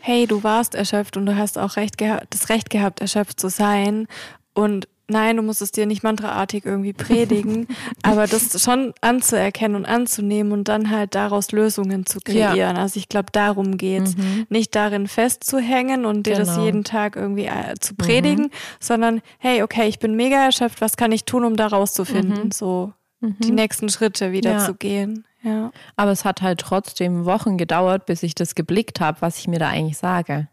[0.00, 4.06] hey, du warst erschöpft und du hast auch recht das Recht gehabt, erschöpft zu sein.
[4.54, 7.66] Und nein, du musst es dir nicht mantraartig irgendwie predigen,
[8.02, 12.56] aber das schon anzuerkennen und anzunehmen und dann halt daraus Lösungen zu kreieren.
[12.56, 12.72] Ja.
[12.72, 14.16] Also ich glaube, darum geht's.
[14.16, 14.46] Mhm.
[14.48, 16.46] Nicht darin festzuhängen und dir genau.
[16.46, 18.50] das jeden Tag irgendwie äh, zu predigen, mhm.
[18.80, 22.44] sondern hey, okay, ich bin mega erschöpft, was kann ich tun, um da rauszufinden?
[22.44, 22.50] Mhm.
[22.52, 23.54] So die mhm.
[23.54, 24.58] nächsten Schritte wieder ja.
[24.58, 25.26] zu gehen.
[25.42, 25.72] Ja.
[25.96, 29.58] Aber es hat halt trotzdem Wochen gedauert, bis ich das geblickt habe, was ich mir
[29.58, 30.48] da eigentlich sage.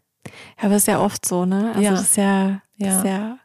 [0.58, 1.70] Ja, aber ist ja oft so, ne?
[1.70, 1.90] Also ja.
[1.92, 3.00] das ist ja Ja.
[3.00, 3.38] Sehr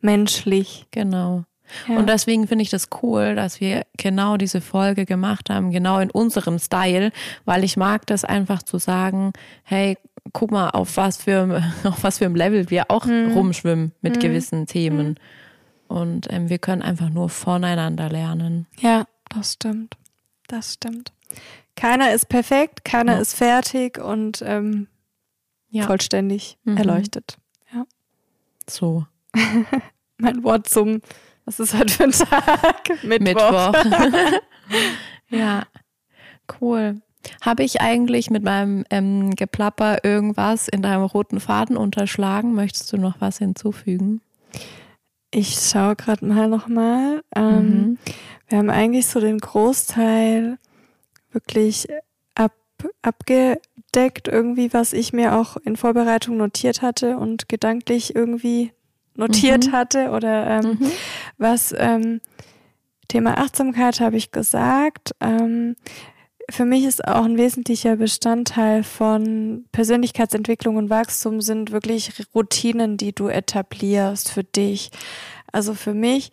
[0.00, 0.86] menschlich.
[0.90, 1.44] Genau.
[1.88, 1.96] Ja.
[1.96, 6.10] Und deswegen finde ich das cool, dass wir genau diese Folge gemacht haben, genau in
[6.10, 7.12] unserem Style,
[7.44, 9.32] weil ich mag das einfach zu sagen,
[9.62, 9.96] hey,
[10.32, 13.32] guck mal, auf was für, auf was für einem Level wir auch mhm.
[13.32, 14.20] rumschwimmen mit mhm.
[14.20, 15.08] gewissen Themen.
[15.08, 15.16] Mhm.
[15.88, 18.66] Und ähm, wir können einfach nur voneinander lernen.
[18.78, 19.96] Ja, das stimmt.
[20.46, 21.12] Das stimmt.
[21.76, 23.20] Keiner ist perfekt, keiner ja.
[23.20, 24.88] ist fertig und ähm,
[25.70, 25.86] ja.
[25.86, 26.76] vollständig mhm.
[26.76, 27.38] erleuchtet.
[27.72, 27.84] Ja.
[28.68, 29.06] So.
[30.18, 31.00] mein Wort zum,
[31.44, 32.90] was ist heute für ein Tag?
[33.02, 33.72] Mittwoch.
[33.72, 34.40] Mittwoch.
[35.30, 35.64] ja,
[36.60, 37.00] cool.
[37.42, 42.54] Habe ich eigentlich mit meinem ähm, Geplapper irgendwas in deinem roten Faden unterschlagen?
[42.54, 44.20] Möchtest du noch was hinzufügen?
[45.30, 47.22] Ich schaue gerade mal nochmal.
[47.36, 47.98] Ähm, mhm.
[48.48, 50.58] Wir haben eigentlich so den Großteil
[51.30, 51.86] wirklich
[52.34, 52.52] ab,
[53.02, 58.72] abgedeckt, irgendwie, was ich mir auch in Vorbereitung notiert hatte und gedanklich irgendwie
[59.14, 59.72] notiert mhm.
[59.72, 60.10] hatte.
[60.10, 60.90] Oder ähm, mhm.
[61.38, 62.20] was ähm,
[63.08, 65.12] Thema Achtsamkeit habe ich gesagt.
[65.20, 65.76] Ähm,
[66.50, 73.14] für mich ist auch ein wesentlicher Bestandteil von Persönlichkeitsentwicklung und Wachstum sind wirklich Routinen, die
[73.14, 74.90] du etablierst für dich.
[75.52, 76.30] Also für mich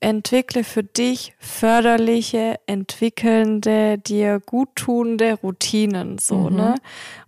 [0.00, 6.56] entwickle für dich förderliche, entwickelnde, dir guttunende Routinen, so, mhm.
[6.56, 6.74] ne?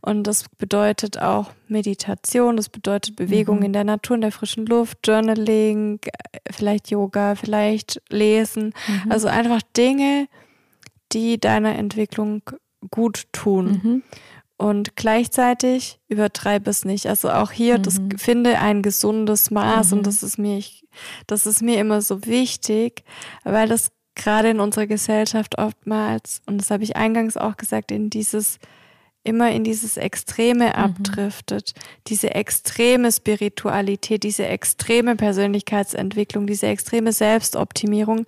[0.02, 3.64] Und das bedeutet auch Meditation, das bedeutet Bewegung mhm.
[3.64, 6.00] in der Natur, in der frischen Luft, Journaling,
[6.50, 8.74] vielleicht Yoga, vielleicht Lesen.
[8.86, 9.12] Mhm.
[9.12, 10.28] Also einfach Dinge,
[11.12, 12.42] die deiner Entwicklung
[12.90, 14.02] gut tun.
[14.58, 14.66] Mhm.
[14.66, 17.06] Und gleichzeitig übertreibe es nicht.
[17.06, 17.82] Also auch hier, mhm.
[17.82, 19.98] das finde ein gesundes Maß mhm.
[19.98, 20.86] und das ist mir, ich,
[21.26, 23.04] das ist mir immer so wichtig,
[23.44, 28.10] weil das gerade in unserer Gesellschaft oftmals, und das habe ich eingangs auch gesagt, in
[28.10, 28.58] dieses,
[29.26, 30.72] immer in dieses Extreme mhm.
[30.72, 31.74] abdriftet.
[32.06, 38.26] Diese extreme Spiritualität, diese extreme Persönlichkeitsentwicklung, diese extreme Selbstoptimierung,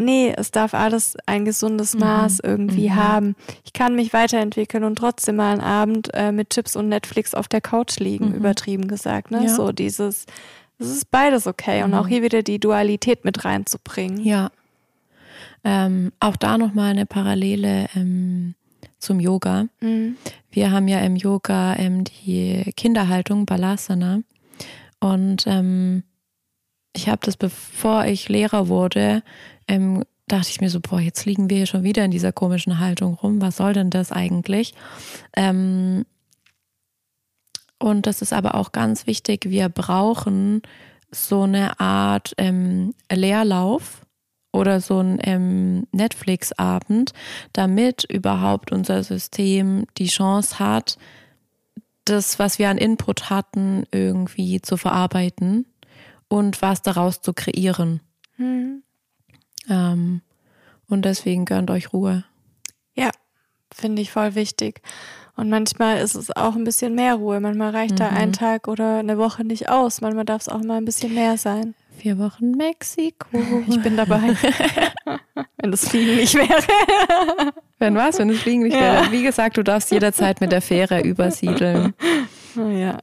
[0.00, 2.00] nee, es darf alles ein gesundes mhm.
[2.00, 2.50] Maß mhm.
[2.50, 2.96] irgendwie mhm.
[2.96, 3.36] haben.
[3.64, 7.48] Ich kann mich weiterentwickeln und trotzdem mal einen Abend äh, mit Chips und Netflix auf
[7.48, 8.34] der Couch liegen, mhm.
[8.34, 9.30] übertrieben gesagt.
[9.30, 9.44] Ne?
[9.44, 9.48] Ja.
[9.48, 10.26] So dieses,
[10.78, 11.82] das ist beides okay.
[11.82, 12.08] Und auch mhm.
[12.08, 14.24] hier wieder die Dualität mit reinzubringen.
[14.24, 14.50] Ja.
[15.62, 18.54] Ähm, auch da nochmal eine Parallele ähm,
[18.98, 19.66] zum Yoga.
[19.80, 20.16] Mhm.
[20.50, 24.20] Wir haben ja im Yoga ähm, die Kinderhaltung, Balasana.
[25.00, 26.02] Und ähm,
[26.94, 29.22] ich habe das, bevor ich Lehrer wurde,
[29.68, 32.78] ähm, dachte ich mir so, boah, jetzt liegen wir hier schon wieder in dieser komischen
[32.78, 33.40] Haltung rum.
[33.40, 34.74] Was soll denn das eigentlich?
[35.36, 36.04] Ähm,
[37.78, 40.62] und das ist aber auch ganz wichtig, wir brauchen
[41.10, 44.06] so eine Art ähm, Leerlauf
[44.52, 47.12] oder so ein ähm, Netflix-Abend,
[47.52, 50.98] damit überhaupt unser System die Chance hat,
[52.04, 55.64] das, was wir an Input hatten, irgendwie zu verarbeiten
[56.30, 58.00] und was daraus zu kreieren.
[58.38, 58.82] Mhm.
[59.68, 60.22] Ähm,
[60.88, 62.24] und deswegen gönnt euch Ruhe.
[62.94, 63.10] Ja,
[63.72, 64.80] finde ich voll wichtig.
[65.36, 67.40] Und manchmal ist es auch ein bisschen mehr Ruhe.
[67.40, 67.98] Manchmal reicht mhm.
[67.98, 70.00] da ein Tag oder eine Woche nicht aus.
[70.00, 71.74] Manchmal darf es auch mal ein bisschen mehr sein.
[71.98, 73.26] Vier Wochen Mexiko.
[73.68, 74.20] Ich bin dabei.
[75.58, 76.62] wenn das Fliegen nicht wäre.
[77.78, 78.18] wenn was?
[78.18, 78.80] Wenn das Fliegen nicht ja.
[78.80, 79.12] wäre.
[79.12, 81.94] Wie gesagt, du darfst jederzeit mit der Fähre übersiedeln.
[82.56, 82.98] Oh ja.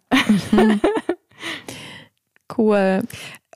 [2.57, 3.03] Cool.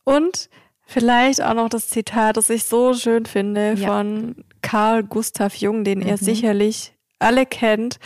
[0.03, 0.49] Und
[0.91, 3.87] Vielleicht auch noch das Zitat, das ich so schön finde, ja.
[3.87, 6.07] von Carl Gustav Jung, den mhm.
[6.07, 7.97] ihr sicherlich alle kennt,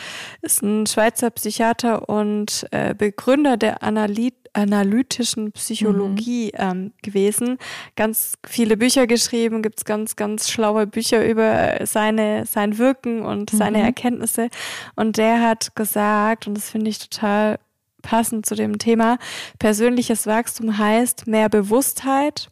[0.43, 6.61] ist ein Schweizer Psychiater und äh, Begründer der Analyt analytischen Psychologie mhm.
[6.61, 7.57] ähm, gewesen.
[7.97, 13.57] Ganz viele Bücher geschrieben, gibt's ganz, ganz schlaue Bücher über seine, sein Wirken und mhm.
[13.57, 14.49] seine Erkenntnisse.
[14.95, 17.59] Und der hat gesagt, und das finde ich total
[18.05, 19.17] passend zu dem Thema,
[19.59, 22.49] persönliches Wachstum heißt mehr Bewusstheit,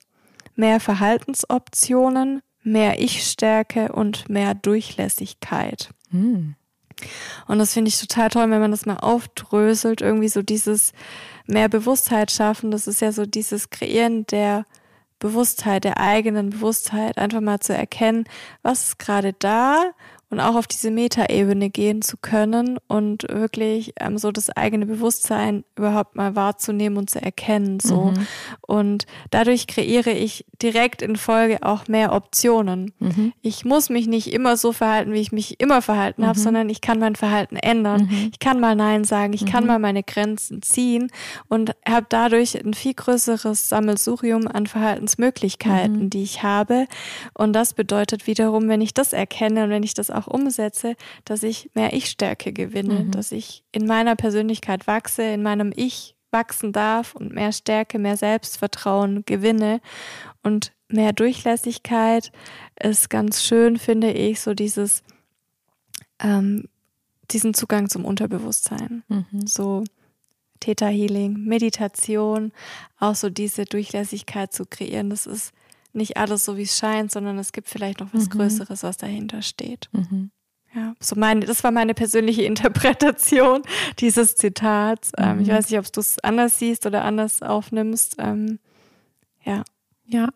[0.56, 5.92] mehr Verhaltensoptionen, mehr Ich-Stärke und mehr Durchlässigkeit.
[6.10, 6.56] Mhm.
[7.48, 10.92] Und das finde ich total toll, wenn man das mal aufdröselt, irgendwie so dieses
[11.46, 12.72] mehr Bewusstheit schaffen.
[12.72, 14.66] Das ist ja so dieses Kreieren der
[15.20, 18.26] Bewusstheit, der eigenen Bewusstheit, einfach mal zu erkennen,
[18.62, 19.92] was ist gerade da
[20.34, 25.64] und auch auf diese Metaebene gehen zu können und wirklich ähm, so das eigene Bewusstsein
[25.78, 28.28] überhaupt mal wahrzunehmen und zu erkennen so mhm.
[28.62, 32.94] und dadurch kreiere ich direkt in Folge auch mehr Optionen.
[32.98, 33.34] Mhm.
[33.42, 36.28] Ich muss mich nicht immer so verhalten, wie ich mich immer verhalten mhm.
[36.28, 38.10] habe, sondern ich kann mein Verhalten ändern.
[38.10, 38.30] Mhm.
[38.32, 39.68] Ich kann mal nein sagen, ich kann mhm.
[39.68, 41.12] mal meine Grenzen ziehen
[41.48, 46.10] und habe dadurch ein viel größeres Sammelsurium an Verhaltensmöglichkeiten, mhm.
[46.10, 46.88] die ich habe
[47.36, 50.96] und das bedeutet wiederum, wenn ich das erkenne und wenn ich das auch auch umsetze,
[51.26, 53.12] dass ich mehr Ich-Stärke gewinne, mhm.
[53.12, 58.18] dass ich in meiner Persönlichkeit wachse, in meinem Ich wachsen darf und mehr Stärke, mehr
[58.18, 59.82] Selbstvertrauen gewinne
[60.42, 62.32] und mehr Durchlässigkeit
[62.82, 65.04] ist ganz schön, finde ich, so dieses,
[66.20, 66.68] ähm,
[67.32, 69.04] diesen Zugang zum Unterbewusstsein.
[69.08, 69.48] Mhm.
[69.48, 69.84] So
[70.60, 72.52] Theta Healing, Meditation,
[73.00, 75.10] auch so diese Durchlässigkeit zu kreieren.
[75.10, 75.54] Das ist
[75.94, 78.30] nicht alles so, wie es scheint, sondern es gibt vielleicht noch was mhm.
[78.30, 79.90] Größeres, was dahinter steht.
[79.92, 80.32] Mhm.
[80.76, 83.62] Ja, so meine, das war meine persönliche Interpretation
[84.00, 85.12] dieses Zitats.
[85.18, 85.52] Ähm, ich mhm.
[85.52, 88.16] weiß nicht, ob du es anders siehst oder anders aufnimmst.
[88.18, 88.60] Ähm,
[89.44, 89.64] ja.
[90.06, 90.30] Ja.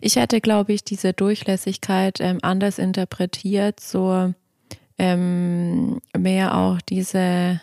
[0.00, 4.32] Ich hätte, glaube ich, diese Durchlässigkeit ähm, anders interpretiert, so
[4.98, 7.60] ähm, mehr auch diese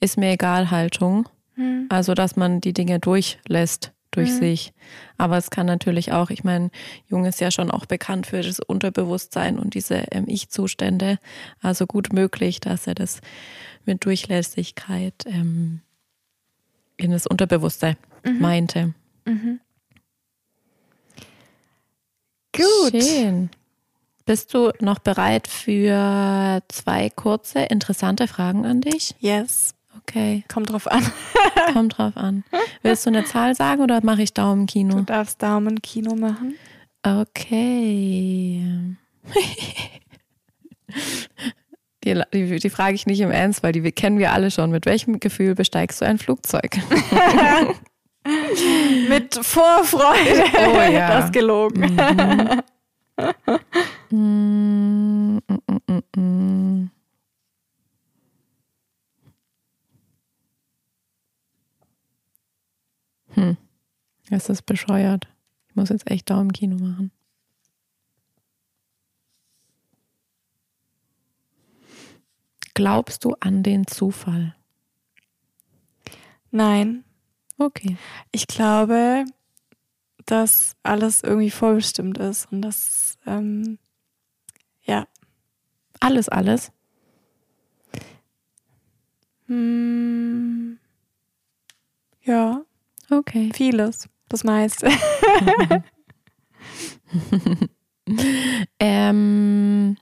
[0.00, 1.28] ist mir egal Haltung.
[1.56, 1.86] Mhm.
[1.88, 4.38] Also, dass man die Dinge durchlässt durch mhm.
[4.38, 4.72] sich.
[5.16, 6.70] Aber es kann natürlich auch, ich meine,
[7.08, 11.18] Jung ist ja schon auch bekannt für das Unterbewusstsein und diese ähm, Ich-Zustände.
[11.60, 13.20] Also gut möglich, dass er das
[13.84, 15.80] mit Durchlässigkeit ähm,
[16.96, 18.40] in das Unterbewusstsein mhm.
[18.40, 18.94] meinte.
[19.24, 19.60] Mhm.
[22.52, 23.02] Gut.
[23.02, 23.50] Schön.
[24.26, 29.14] Bist du noch bereit für zwei kurze, interessante Fragen an dich?
[29.20, 29.74] Yes.
[30.08, 30.44] Okay.
[30.48, 31.04] Kommt drauf an.
[31.74, 32.44] Kommt drauf an.
[32.82, 34.96] Willst du eine Zahl sagen oder mache ich Daumen-Kino?
[34.96, 36.54] Du darfst Daumen-Kino machen.
[37.02, 38.62] Okay.
[42.04, 44.70] Die, die, die, frage ich nicht im Ernst, weil die kennen wir alle schon.
[44.70, 46.78] Mit welchem Gefühl besteigst du ein Flugzeug?
[49.08, 50.44] Mit Vorfreude.
[50.68, 51.08] Oh ja.
[51.20, 51.98] Das gelogen.
[54.10, 55.40] Mhm.
[55.40, 55.40] mm,
[55.86, 56.90] mm, mm,
[63.38, 63.56] Hm.
[64.30, 65.28] Es ist bescheuert.
[65.68, 67.12] Ich muss jetzt echt Daumenkino machen.
[72.74, 74.56] Glaubst du an den Zufall?
[76.50, 77.04] Nein.
[77.58, 77.96] Okay.
[78.32, 79.24] Ich glaube,
[80.26, 83.78] dass alles irgendwie vorbestimmt ist und dass, ähm,
[84.82, 85.06] ja.
[86.00, 86.72] Alles, alles?
[89.46, 90.78] Hm,
[92.22, 92.64] ja.
[93.10, 93.50] Okay.
[93.54, 94.88] Vieles, das meiste.
[98.78, 99.96] ähm,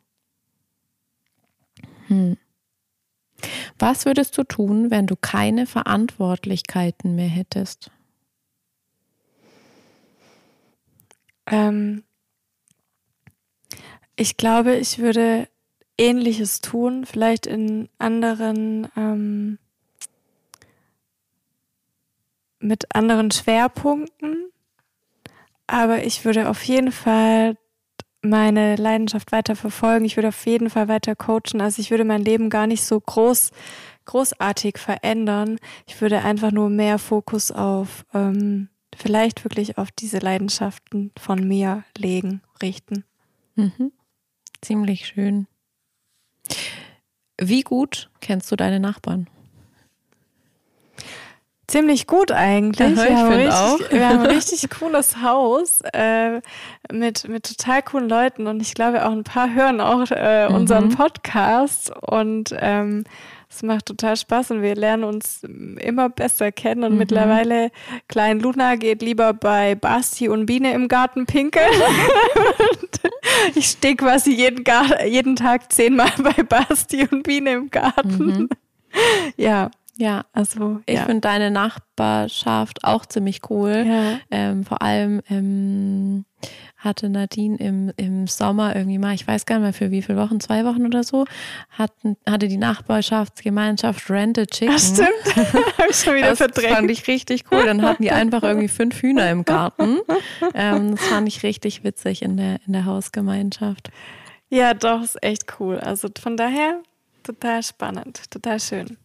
[2.09, 2.37] hm.
[3.79, 7.91] Was würdest du tun, wenn du keine Verantwortlichkeiten mehr hättest?
[11.47, 12.03] Ähm,
[14.17, 15.49] ich glaube, ich würde
[15.99, 19.59] Ähnliches tun, vielleicht in anderen ähm,
[22.59, 24.51] mit anderen Schwerpunkten.
[25.67, 27.57] Aber ich würde auf jeden Fall
[28.23, 30.05] meine Leidenschaft weiter verfolgen.
[30.05, 31.61] Ich würde auf jeden Fall weiter coachen.
[31.61, 33.51] Also ich würde mein Leben gar nicht so groß,
[34.05, 35.59] großartig verändern.
[35.87, 41.85] Ich würde einfach nur mehr Fokus auf ähm, vielleicht wirklich auf diese Leidenschaften von mir
[41.97, 43.05] legen, richten.
[43.55, 43.93] Mhm.
[44.61, 45.47] Ziemlich schön.
[47.39, 49.29] Wie gut kennst du deine Nachbarn?
[51.69, 52.97] Ziemlich gut eigentlich.
[52.97, 53.91] Ja, wir, haben richtig, auch.
[53.91, 56.41] wir haben ein richtig cooles Haus äh,
[56.93, 60.89] mit, mit total coolen Leuten und ich glaube auch ein paar hören auch äh, unseren
[60.89, 60.97] mhm.
[60.97, 63.05] Podcast und ähm,
[63.49, 66.99] es macht total Spaß und wir lernen uns immer besser kennen und mhm.
[66.99, 67.71] mittlerweile
[68.09, 71.67] Klein Luna geht lieber bei Basti und Biene im Garten pinkeln.
[73.55, 74.65] ich stehe quasi jeden,
[75.07, 78.27] jeden Tag zehnmal bei Basti und Biene im Garten.
[78.27, 78.49] Mhm.
[79.37, 81.05] Ja, ja, also ich ja.
[81.05, 83.85] finde deine Nachbarschaft auch ziemlich cool.
[83.87, 84.19] Ja.
[84.31, 86.27] Ähm, vor allem ähm,
[86.77, 90.19] hatte Nadine im, im Sommer irgendwie mal, ich weiß gar nicht mehr für wie viele
[90.19, 91.25] Wochen, zwei Wochen oder so,
[91.71, 94.75] hatten, hatte die Nachbarschaftsgemeinschaft Rented Chicken.
[94.75, 95.37] Ach stimmt,
[95.79, 96.75] habe ich schon wieder das verdrängt.
[96.75, 97.65] fand ich richtig cool.
[97.65, 99.99] Dann hatten die einfach irgendwie fünf Hühner im Garten.
[100.55, 103.91] Ähm, das fand ich richtig witzig in der, in der Hausgemeinschaft.
[104.49, 105.81] Ja, doch, ist echt cool.
[105.81, 106.83] Also von daher
[107.23, 108.99] total spannend, total schön.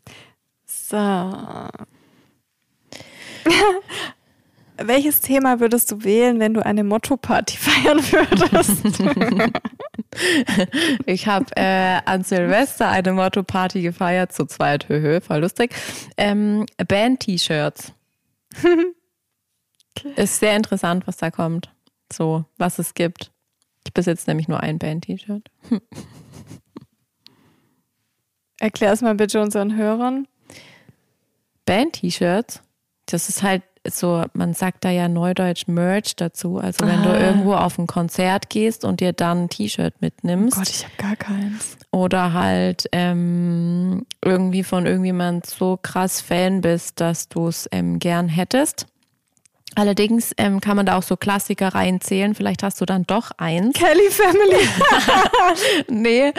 [0.91, 0.97] So.
[4.77, 9.01] Welches Thema würdest du wählen, wenn du eine Motto-Party feiern würdest?
[11.05, 15.73] ich habe äh, an Silvester eine Motto-Party gefeiert, zu zweit, höhö, voll lustig.
[16.17, 17.93] Ähm, Band-T-Shirts.
[20.17, 21.71] Ist sehr interessant, was da kommt.
[22.11, 23.31] So, was es gibt.
[23.85, 25.49] Ich besitze nämlich nur ein Band-T-Shirt.
[28.59, 30.27] Erklär es mal bitte unseren Hörern.
[31.71, 32.61] Band-T-Shirts,
[33.05, 36.57] das ist halt so, man sagt da ja neudeutsch Merch dazu.
[36.57, 37.03] Also wenn ah.
[37.03, 40.57] du irgendwo auf ein Konzert gehst und dir dann ein T-Shirt mitnimmst.
[40.57, 41.77] Oh Gott, ich habe gar keins.
[41.91, 48.27] Oder halt ähm, irgendwie von irgendjemand so krass Fan bist, dass du es ähm, gern
[48.27, 48.87] hättest.
[49.75, 52.35] Allerdings ähm, kann man da auch so Klassiker reinzählen.
[52.35, 53.73] Vielleicht hast du dann doch eins.
[53.73, 54.67] Kelly Family.
[55.87, 56.33] nee.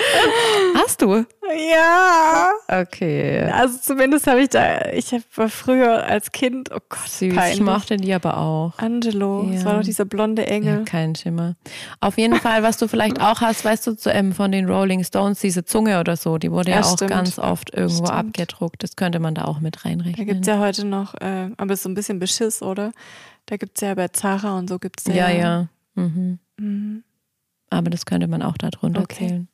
[0.75, 1.25] Hast du?
[1.71, 2.51] Ja.
[2.69, 3.51] Okay.
[3.53, 7.35] Also zumindest habe ich da, ich war früher als Kind, oh Gott, Süß.
[7.35, 7.59] Peinlich.
[7.59, 8.79] Ich mochte die aber auch.
[8.79, 9.55] Angelo, ja.
[9.55, 10.79] das war doch dieser blonde Engel.
[10.79, 11.57] Ja, kein Schimmer.
[12.01, 15.05] Auf jeden Fall, was du vielleicht auch hast, weißt du, zu, ähm, von den Rolling
[15.05, 17.11] Stones, diese Zunge oder so, die wurde ja, ja auch stimmt.
[17.11, 18.19] ganz oft irgendwo stimmt.
[18.19, 18.83] abgedruckt.
[18.83, 20.27] Das könnte man da auch mit reinrechnen.
[20.27, 22.93] Da gibt es ja heute noch, äh, aber ist so ein bisschen Beschiss, oder?
[23.47, 25.29] Da gibt es ja bei Zara und so gibt es ja.
[25.29, 25.69] Ja, ja.
[25.95, 26.39] Mhm.
[26.59, 27.05] Mhm.
[27.71, 29.29] Aber das könnte man auch darunter okay.
[29.29, 29.49] zählen.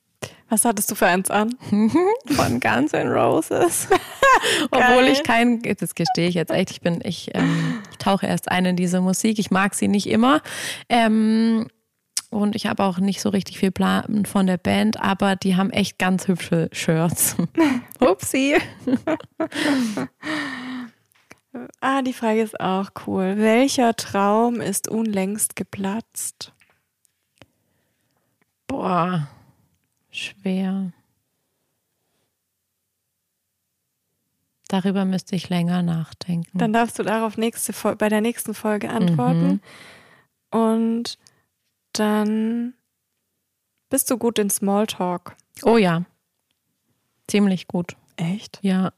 [0.49, 1.55] Was hattest du für eins an?
[2.27, 3.89] Von Guns N' Roses.
[4.71, 8.51] Obwohl ich kein, das gestehe ich jetzt echt, ich bin, ich, ähm, ich tauche erst
[8.51, 9.39] ein in diese Musik.
[9.39, 10.41] Ich mag sie nicht immer.
[10.89, 11.69] Ähm,
[12.31, 15.71] und ich habe auch nicht so richtig viel Plan von der Band, aber die haben
[15.71, 17.37] echt ganz hübsche Shirts.
[18.01, 18.57] Upsi.
[21.81, 23.37] Ah, die Frage ist auch cool.
[23.39, 26.53] Welcher Traum ist unlängst geplatzt?
[28.67, 29.29] Boah
[30.19, 30.93] schwer.
[34.69, 36.59] Darüber müsste ich länger nachdenken.
[36.59, 39.61] Dann darfst du darauf nächste, bei der nächsten Folge antworten.
[40.53, 40.59] Mhm.
[40.61, 41.19] Und
[41.93, 42.75] dann
[43.89, 45.37] bist du gut in Smalltalk.
[45.63, 46.05] Oh ja.
[47.29, 47.97] Ziemlich gut.
[48.17, 48.59] Echt?
[48.63, 48.93] Ja.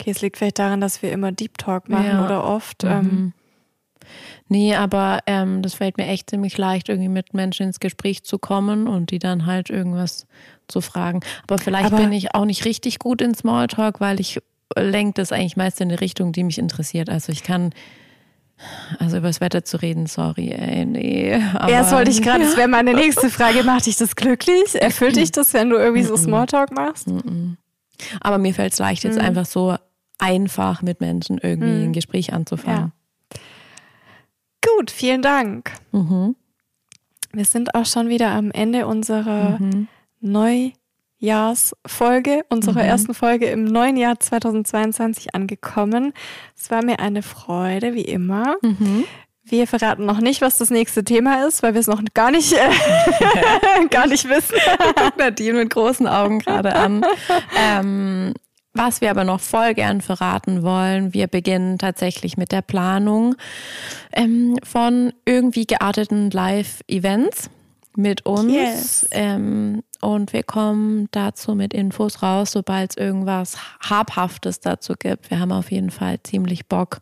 [0.00, 2.24] Okay, es liegt vielleicht daran, dass wir immer Deep Talk machen ja.
[2.24, 2.84] oder oft.
[2.84, 2.90] Mhm.
[2.90, 3.32] Ähm,
[4.48, 8.36] Nee, aber ähm, das fällt mir echt ziemlich leicht, irgendwie mit Menschen ins Gespräch zu
[8.36, 10.26] kommen und die dann halt irgendwas
[10.66, 11.20] zu fragen.
[11.44, 14.40] Aber vielleicht aber bin ich auch nicht richtig gut in Smalltalk, weil ich
[14.76, 17.08] lenke das eigentlich meist in die Richtung, die mich interessiert.
[17.08, 17.70] Also ich kann,
[18.98, 21.40] also über das Wetter zu reden, sorry, ey, nee.
[21.54, 24.74] Aber, Erst wollte ich gerade, das wäre meine nächste Frage, macht dich das glücklich?
[24.80, 27.06] Erfüllt dich das, wenn du irgendwie so Smalltalk machst?
[28.20, 29.26] Aber mir fällt es leicht, jetzt mhm.
[29.26, 29.76] einfach so
[30.20, 31.84] einfach mit Menschen irgendwie mhm.
[31.84, 32.92] ein Gespräch anzufangen.
[33.32, 33.40] Ja.
[34.76, 35.70] Gut, vielen Dank.
[35.92, 36.34] Mhm.
[37.32, 39.88] Wir sind auch schon wieder am Ende unserer mhm.
[40.20, 42.88] Neujahrsfolge, unserer mhm.
[42.88, 46.12] ersten Folge im neuen Jahr 2022 angekommen.
[46.56, 48.56] Es war mir eine Freude, wie immer.
[48.62, 49.04] Mhm.
[49.42, 52.52] Wir verraten noch nicht, was das nächste Thema ist, weil wir es noch gar nicht,
[52.52, 52.58] äh,
[53.90, 54.56] gar nicht wissen.
[55.18, 57.04] Nadine mit großen Augen gerade an.
[57.56, 58.34] Ähm,
[58.72, 63.34] was wir aber noch voll gern verraten wollen, wir beginnen tatsächlich mit der Planung
[64.12, 67.50] ähm, von irgendwie gearteten Live-Events
[67.96, 68.52] mit uns.
[68.52, 69.08] Yes.
[69.10, 75.30] Ähm, und wir kommen dazu mit Infos raus, sobald es irgendwas Habhaftes dazu gibt.
[75.30, 77.00] Wir haben auf jeden Fall ziemlich Bock,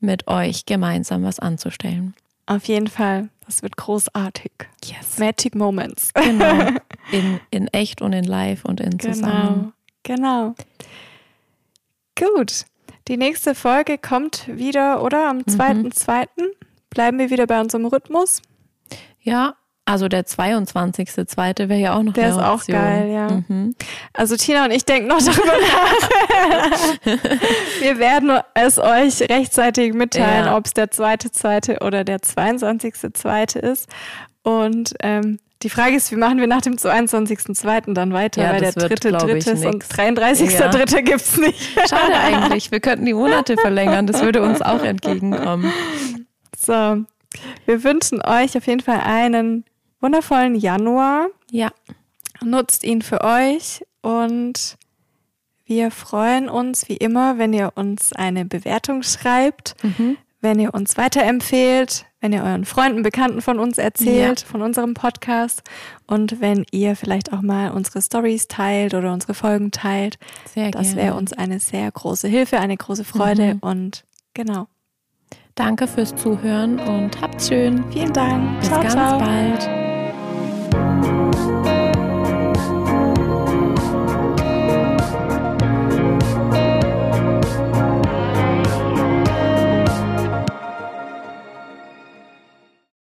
[0.00, 2.14] mit euch gemeinsam was anzustellen.
[2.46, 3.30] Auf jeden Fall.
[3.46, 4.52] Das wird großartig.
[4.84, 5.18] Yes.
[5.18, 6.12] Magic Moments.
[6.14, 6.68] Genau.
[7.12, 9.12] In, in echt und in live und in genau.
[9.12, 9.72] zusammen.
[10.04, 10.54] Genau.
[12.16, 12.64] Gut.
[13.08, 15.28] Die nächste Folge kommt wieder, oder?
[15.28, 16.28] Am 2.2.
[16.36, 16.44] Mhm.
[16.88, 18.40] Bleiben wir wieder bei unserem Rhythmus.
[19.20, 21.68] Ja, also der 22.2.
[21.68, 23.42] wäre ja auch noch Der ist auch geil, ja.
[23.48, 23.74] Mhm.
[24.14, 27.20] Also Tina und ich denken noch darüber nach.
[27.80, 30.56] wir werden es euch rechtzeitig mitteilen, ja.
[30.56, 31.84] ob es der 2.2.
[31.84, 33.58] oder der 22.2.
[33.58, 33.88] ist.
[34.42, 37.94] Und ähm, die Frage ist, wie machen wir nach dem 22.02.
[37.94, 38.42] dann weiter?
[38.42, 40.94] Ja, Weil der dritte, dritte und 33.3.
[40.94, 41.00] Ja.
[41.00, 41.88] gibt es nicht.
[41.88, 42.70] Schade eigentlich.
[42.70, 44.06] Wir könnten die Monate verlängern.
[44.06, 45.72] Das würde uns auch entgegenkommen.
[46.58, 46.72] So,
[47.64, 49.64] wir wünschen euch auf jeden Fall einen
[50.00, 51.28] wundervollen Januar.
[51.50, 51.70] Ja.
[52.42, 54.76] Nutzt ihn für euch und
[55.64, 60.18] wir freuen uns wie immer, wenn ihr uns eine Bewertung schreibt, mhm.
[60.44, 64.46] Wenn ihr uns weiterempfehlt, wenn ihr euren Freunden, Bekannten von uns erzählt, ja.
[64.46, 65.62] von unserem Podcast
[66.06, 70.18] und wenn ihr vielleicht auch mal unsere Stories teilt oder unsere Folgen teilt.
[70.54, 73.58] Sehr das wäre uns eine sehr große Hilfe, eine große Freude mhm.
[73.60, 74.68] und genau.
[75.56, 77.84] Danke fürs Zuhören und habt's schön.
[77.90, 78.60] Vielen Dank.
[78.60, 79.18] Bis ciao, ganz ciao.
[79.18, 79.93] bald.